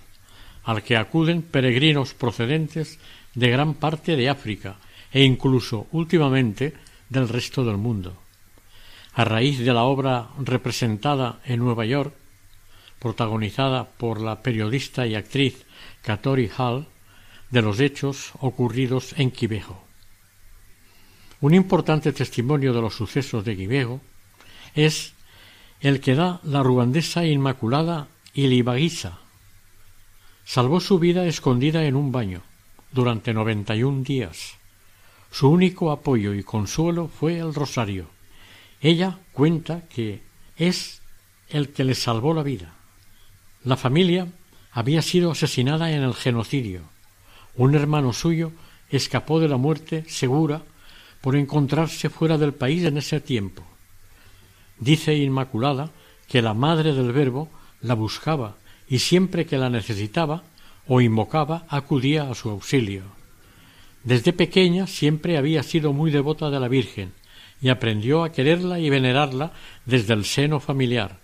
al 0.65 0.83
que 0.83 0.97
acuden 0.97 1.43
peregrinos 1.43 2.13
procedentes 2.13 2.99
de 3.39 3.49
gran 3.49 3.75
parte 3.75 4.17
de 4.17 4.29
África 4.29 4.83
e 5.13 5.23
incluso 5.23 5.87
últimamente 5.93 6.75
del 7.09 7.29
resto 7.29 7.65
del 7.65 7.79
mundo. 7.79 8.19
A 9.15 9.23
raíz 9.23 9.59
de 9.63 9.73
la 9.73 9.85
obra 9.87 10.31
representada 10.43 11.39
en 11.47 11.61
Nueva 11.61 11.87
York, 11.87 12.15
protagonizada 12.99 13.87
por 13.87 14.21
la 14.21 14.43
periodista 14.43 15.07
y 15.07 15.15
actriz 15.15 15.65
Katori 16.03 16.51
Hall, 16.59 16.87
de 17.51 17.63
los 17.63 17.79
hechos 17.79 18.33
ocurridos 18.41 19.15
en 19.19 19.31
Quivejo. 19.31 19.83
Un 21.41 21.55
importante 21.55 22.13
testimonio 22.13 22.73
de 22.75 22.83
los 22.83 22.95
sucesos 22.95 23.45
de 23.45 23.57
Quivejo 23.57 24.01
es 24.75 25.15
el 25.81 26.01
que 26.01 26.15
da 26.15 26.41
la 26.45 26.63
ruandesa 26.63 27.25
Inmaculada 27.25 28.09
Ilibagiza. 28.35 29.19
Salvó 30.45 30.81
su 30.81 30.99
vida 31.01 31.27
escondida 31.27 31.85
en 31.85 31.97
un 31.97 32.13
baño 32.13 32.43
durante 32.93 33.35
noventa 33.35 33.75
y 33.75 33.83
un 33.83 34.05
días. 34.05 34.57
Su 35.33 35.51
único 35.51 35.91
apoyo 35.91 36.35
y 36.35 36.45
consuelo 36.45 37.09
fue 37.09 37.39
el 37.39 37.55
rosario. 37.55 38.07
Ella 38.81 39.19
cuenta 39.33 39.83
que 39.89 40.23
es 40.57 41.03
el 41.49 41.71
que 41.71 41.85
le 41.85 41.95
salvó 41.95 42.33
la 42.33 42.43
vida. 42.43 42.73
La 43.65 43.77
familia 43.77 44.29
había 44.73 45.03
sido 45.03 45.33
asesinada 45.33 45.91
en 45.91 46.03
el 46.03 46.15
genocidio. 46.15 46.83
Un 47.57 47.75
hermano 47.75 48.13
suyo 48.13 48.53
escapó 48.91 49.41
de 49.41 49.49
la 49.49 49.57
muerte 49.57 50.05
segura 50.09 50.63
por 51.21 51.35
encontrarse 51.37 52.11
fuera 52.11 52.39
del 52.39 52.55
país 52.55 52.85
en 52.85 52.97
ese 52.97 53.21
tiempo. 53.21 53.65
Dice 54.79 55.17
Inmaculada 55.17 55.91
que 56.29 56.43
la 56.43 56.55
madre 56.55 56.95
del 56.95 57.13
Verbo 57.13 57.49
la 57.83 57.95
buscaba 57.95 58.57
y 58.89 58.99
siempre 58.99 59.47
que 59.47 59.59
la 59.59 59.71
necesitaba 59.71 60.43
o 60.87 61.01
invocaba 61.01 61.67
acudía 61.69 62.31
a 62.31 62.35
su 62.35 62.51
auxilio. 62.51 63.05
Desde 64.03 64.33
pequeña 64.33 64.87
siempre 64.87 65.37
había 65.37 65.63
sido 65.63 65.93
muy 65.93 66.11
devota 66.11 66.51
de 66.51 66.59
la 66.61 66.69
Virgen 66.69 67.13
y 67.63 67.69
aprendió 67.69 68.25
a 68.25 68.33
quererla 68.33 68.81
y 68.81 68.89
venerarla 68.91 69.53
desde 69.85 70.15
el 70.15 70.25
seno 70.25 70.61
familiar. 70.61 71.19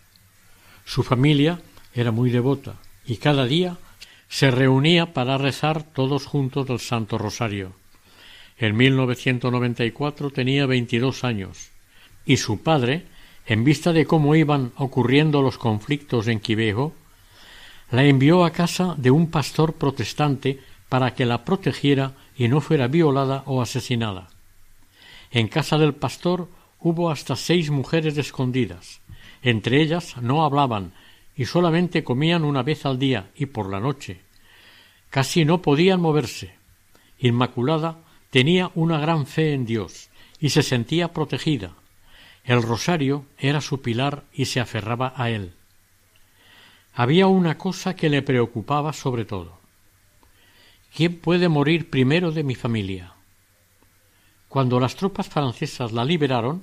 Su 0.84 1.02
familia 1.02 1.60
era 1.94 2.12
muy 2.12 2.30
devota 2.30 2.76
y 3.06 3.16
cada 3.16 3.46
día 3.46 3.78
se 4.28 4.50
reunía 4.50 5.14
para 5.14 5.38
rezar 5.38 5.82
todos 5.82 6.26
juntos 6.26 6.68
el 6.68 6.80
Santo 6.80 7.16
Rosario. 7.16 7.72
En 8.58 8.76
1994 8.76 10.30
tenía 10.30 10.66
veintidós 10.66 11.24
años 11.24 11.70
y 12.24 12.36
su 12.36 12.62
padre 12.62 13.06
en 13.46 13.62
vista 13.62 13.92
de 13.92 14.06
cómo 14.06 14.34
iban 14.34 14.72
ocurriendo 14.76 15.40
los 15.40 15.56
conflictos 15.56 16.26
en 16.26 16.40
Quivejo, 16.40 16.92
la 17.92 18.04
envió 18.04 18.44
a 18.44 18.50
casa 18.50 18.96
de 18.98 19.12
un 19.12 19.30
pastor 19.30 19.74
protestante 19.74 20.60
para 20.88 21.14
que 21.14 21.24
la 21.24 21.44
protegiera 21.44 22.14
y 22.36 22.48
no 22.48 22.60
fuera 22.60 22.88
violada 22.88 23.44
o 23.46 23.62
asesinada. 23.62 24.28
En 25.30 25.46
casa 25.46 25.78
del 25.78 25.94
pastor 25.94 26.48
hubo 26.80 27.10
hasta 27.10 27.36
seis 27.36 27.70
mujeres 27.70 28.18
escondidas. 28.18 29.00
Entre 29.42 29.80
ellas 29.80 30.16
no 30.20 30.44
hablaban 30.44 30.92
y 31.36 31.44
solamente 31.44 32.02
comían 32.02 32.44
una 32.44 32.64
vez 32.64 32.84
al 32.84 32.98
día 32.98 33.30
y 33.36 33.46
por 33.46 33.70
la 33.70 33.78
noche. 33.78 34.22
Casi 35.10 35.44
no 35.44 35.62
podían 35.62 36.00
moverse. 36.00 36.54
Inmaculada 37.20 37.98
tenía 38.30 38.72
una 38.74 38.98
gran 38.98 39.26
fe 39.26 39.54
en 39.54 39.66
Dios 39.66 40.10
y 40.40 40.48
se 40.48 40.62
sentía 40.62 41.12
protegida 41.12 41.72
el 42.46 42.62
rosario 42.62 43.26
era 43.38 43.60
su 43.60 43.82
pilar 43.82 44.24
y 44.32 44.44
se 44.44 44.60
aferraba 44.60 45.12
a 45.16 45.30
él. 45.30 45.52
Había 46.94 47.26
una 47.26 47.58
cosa 47.58 47.96
que 47.96 48.08
le 48.08 48.22
preocupaba 48.22 48.92
sobre 48.92 49.24
todo. 49.24 49.58
¿Quién 50.94 51.18
puede 51.18 51.48
morir 51.48 51.90
primero 51.90 52.30
de 52.30 52.44
mi 52.44 52.54
familia? 52.54 53.14
Cuando 54.48 54.78
las 54.78 54.94
tropas 54.94 55.28
francesas 55.28 55.92
la 55.92 56.04
liberaron, 56.04 56.62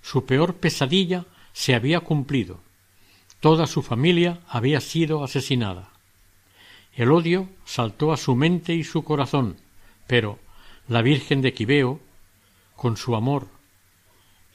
su 0.00 0.24
peor 0.24 0.54
pesadilla 0.54 1.26
se 1.52 1.74
había 1.74 2.00
cumplido. 2.00 2.60
Toda 3.40 3.66
su 3.66 3.82
familia 3.82 4.40
había 4.48 4.80
sido 4.80 5.24
asesinada. 5.24 5.90
El 6.94 7.10
odio 7.10 7.48
saltó 7.64 8.12
a 8.12 8.16
su 8.16 8.36
mente 8.36 8.74
y 8.74 8.84
su 8.84 9.02
corazón, 9.02 9.56
pero 10.06 10.38
la 10.88 11.02
Virgen 11.02 11.42
de 11.42 11.52
Quibeo, 11.52 12.00
con 12.76 12.96
su 12.96 13.16
amor, 13.16 13.48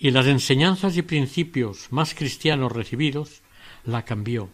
y 0.03 0.09
las 0.09 0.25
enseñanzas 0.25 0.97
y 0.97 1.03
principios 1.03 1.91
más 1.91 2.15
cristianos 2.15 2.71
recibidos 2.71 3.41
la 3.85 4.03
cambió. 4.03 4.49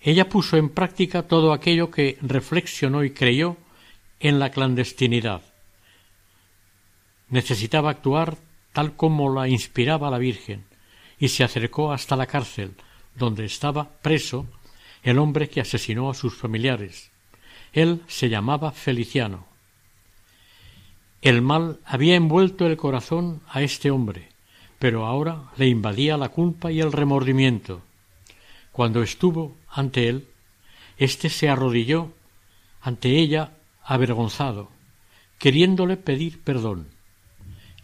Ella 0.00 0.28
puso 0.28 0.56
en 0.56 0.68
práctica 0.68 1.24
todo 1.24 1.52
aquello 1.52 1.90
que 1.90 2.16
reflexionó 2.22 3.02
y 3.02 3.10
creyó 3.10 3.56
en 4.20 4.38
la 4.38 4.50
clandestinidad. 4.50 5.42
Necesitaba 7.28 7.90
actuar 7.90 8.38
tal 8.72 8.94
como 8.94 9.34
la 9.34 9.48
inspiraba 9.48 10.12
la 10.12 10.18
Virgen, 10.18 10.64
y 11.18 11.26
se 11.26 11.42
acercó 11.42 11.92
hasta 11.92 12.14
la 12.14 12.26
cárcel, 12.26 12.74
donde 13.16 13.46
estaba 13.46 13.88
preso 14.00 14.46
el 15.02 15.18
hombre 15.18 15.48
que 15.48 15.60
asesinó 15.60 16.08
a 16.08 16.14
sus 16.14 16.36
familiares. 16.36 17.10
Él 17.72 18.00
se 18.06 18.28
llamaba 18.28 18.70
Feliciano. 18.70 19.44
El 21.20 21.42
mal 21.42 21.80
había 21.84 22.14
envuelto 22.14 22.64
el 22.64 22.76
corazón 22.76 23.40
a 23.48 23.62
este 23.62 23.90
hombre, 23.90 24.35
pero 24.78 25.06
ahora 25.06 25.50
le 25.56 25.68
invadía 25.68 26.16
la 26.16 26.28
culpa 26.28 26.70
y 26.70 26.80
el 26.80 26.92
remordimiento. 26.92 27.82
Cuando 28.72 29.02
estuvo 29.02 29.56
ante 29.68 30.08
él, 30.08 30.28
éste 30.98 31.30
se 31.30 31.48
arrodilló 31.48 32.12
ante 32.80 33.18
ella 33.18 33.52
avergonzado, 33.82 34.70
queriéndole 35.38 35.96
pedir 35.96 36.42
perdón. 36.42 36.88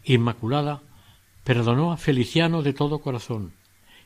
Inmaculada 0.04 0.82
perdonó 1.44 1.92
a 1.92 1.96
Feliciano 1.96 2.62
de 2.62 2.72
todo 2.72 3.00
corazón, 3.00 3.52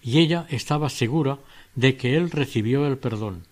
y 0.02 0.18
ella 0.18 0.46
estaba 0.48 0.88
segura 0.88 1.38
de 1.74 1.96
que 1.96 2.16
él 2.16 2.30
recibió 2.30 2.86
el 2.86 2.98
perdón. 2.98 3.46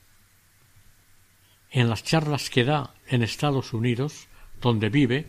En 1.71 1.89
las 1.89 2.05
charlas 2.05 2.51
que 2.51 2.65
da 2.65 2.95
en 3.09 3.23
Estados 3.23 3.73
Unidos, 3.73 4.29
donde 4.61 4.91
vive, 4.91 5.29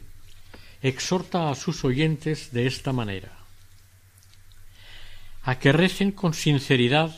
exhorta 0.84 1.49
a 1.49 1.56
sus 1.56 1.84
oyentes 1.84 2.51
de 2.51 2.68
esta 2.68 2.93
manera 2.93 3.34
a 5.45 5.59
que 5.59 5.71
recen 5.71 6.11
con 6.11 6.33
sinceridad 6.33 7.15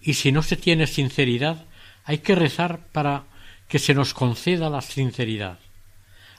y 0.00 0.14
si 0.14 0.32
no 0.32 0.42
se 0.42 0.56
tiene 0.56 0.86
sinceridad 0.86 1.66
hay 2.04 2.18
que 2.18 2.34
rezar 2.34 2.88
para 2.92 3.26
que 3.68 3.78
se 3.78 3.92
nos 3.92 4.14
conceda 4.14 4.70
la 4.70 4.80
sinceridad. 4.80 5.58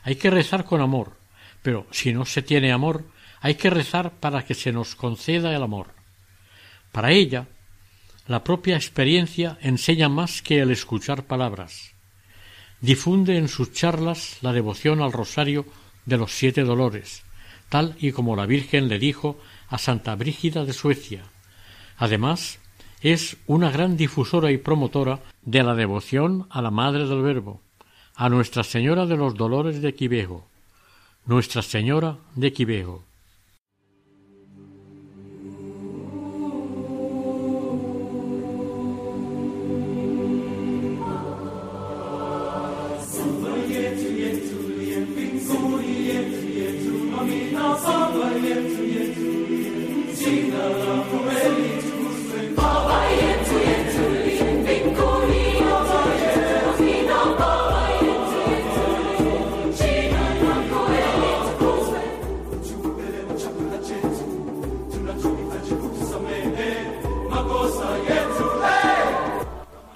Hay 0.01 0.15
que 0.15 0.31
rezar 0.31 0.65
con 0.65 0.81
amor, 0.81 1.17
pero 1.61 1.85
si 1.91 2.11
no 2.11 2.25
se 2.25 2.41
tiene 2.41 2.71
amor, 2.71 3.05
hay 3.41 3.55
que 3.55 3.69
rezar 3.69 4.19
para 4.19 4.43
que 4.43 4.55
se 4.55 4.71
nos 4.71 4.95
conceda 4.95 5.55
el 5.55 5.61
amor. 5.61 5.93
Para 6.91 7.11
ella, 7.11 7.47
la 8.25 8.43
propia 8.43 8.75
experiencia 8.75 9.59
enseña 9.61 10.09
más 10.09 10.41
que 10.41 10.59
el 10.59 10.71
escuchar 10.71 11.25
palabras. 11.25 11.93
Difunde 12.81 13.37
en 13.37 13.47
sus 13.47 13.71
charlas 13.73 14.37
la 14.41 14.53
devoción 14.53 15.01
al 15.01 15.11
rosario 15.11 15.65
de 16.05 16.17
los 16.17 16.31
siete 16.31 16.63
dolores, 16.63 17.23
tal 17.69 17.95
y 17.99 18.11
como 18.11 18.35
la 18.35 18.47
Virgen 18.47 18.87
le 18.87 18.97
dijo 18.97 19.39
a 19.69 19.77
Santa 19.77 20.15
Brígida 20.15 20.65
de 20.65 20.73
Suecia. 20.73 21.23
Además, 21.97 22.59
es 23.01 23.37
una 23.47 23.71
gran 23.71 23.95
difusora 23.95 24.51
y 24.51 24.57
promotora 24.57 25.19
de 25.43 25.63
la 25.63 25.75
devoción 25.75 26.47
a 26.49 26.61
la 26.61 26.71
Madre 26.71 27.07
del 27.07 27.21
Verbo, 27.21 27.61
a 28.15 28.29
Nuestra 28.29 28.63
Señora 28.63 29.05
de 29.05 29.15
los 29.15 29.35
Dolores 29.35 29.81
de 29.81 29.93
Quivejo, 29.93 30.45
Nuestra 31.25 31.61
Señora 31.61 32.17
de 32.35 32.51
Quivejo. 32.51 33.03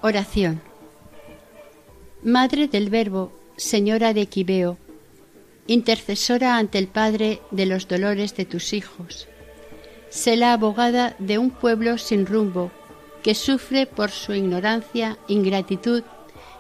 Oración. 0.06 0.62
Madre 2.24 2.68
del 2.68 2.90
Verbo, 2.90 3.32
Señora 3.56 4.14
de 4.14 4.26
Quibeo, 4.26 4.78
intercesora 5.66 6.58
ante 6.58 6.78
el 6.78 6.90
Padre 6.90 7.40
de 7.52 7.66
los 7.66 7.88
dolores 7.88 8.36
de 8.36 8.44
tus 8.44 8.74
hijos. 8.74 9.30
Sé 10.10 10.36
la 10.36 10.52
abogada 10.52 11.16
de 11.20 11.38
un 11.38 11.52
pueblo 11.52 11.98
sin 11.98 12.26
rumbo, 12.26 12.70
que 13.24 13.34
sufre 13.34 13.86
por 13.86 14.12
su 14.12 14.34
ignorancia, 14.34 15.18
ingratitud 15.30 16.04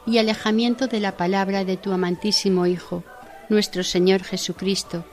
y 0.05 0.19
alejamiento 0.19 0.87
de 0.87 1.01
la 1.01 1.17
palabra 1.17 1.65
de 1.65 1.75
tu 1.75 1.91
amantísimo 1.91 2.65
Hijo, 2.65 3.03
nuestro 3.49 3.83
Señor 3.83 4.23
Jesucristo, 4.23 5.03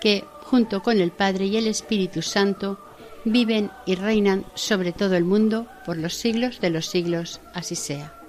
que, 0.00 0.24
junto 0.42 0.82
con 0.82 1.00
el 1.00 1.12
Padre 1.12 1.44
y 1.44 1.56
el 1.56 1.68
Espíritu 1.68 2.20
Santo, 2.20 2.80
viven 3.24 3.70
y 3.86 3.94
reinan 3.94 4.44
sobre 4.54 4.92
todo 4.92 5.16
el 5.16 5.24
mundo 5.24 5.66
por 5.84 5.96
los 5.96 6.14
siglos 6.14 6.60
de 6.60 6.70
los 6.70 6.86
siglos, 6.86 7.40
así 7.54 7.76
sea. 7.76 8.19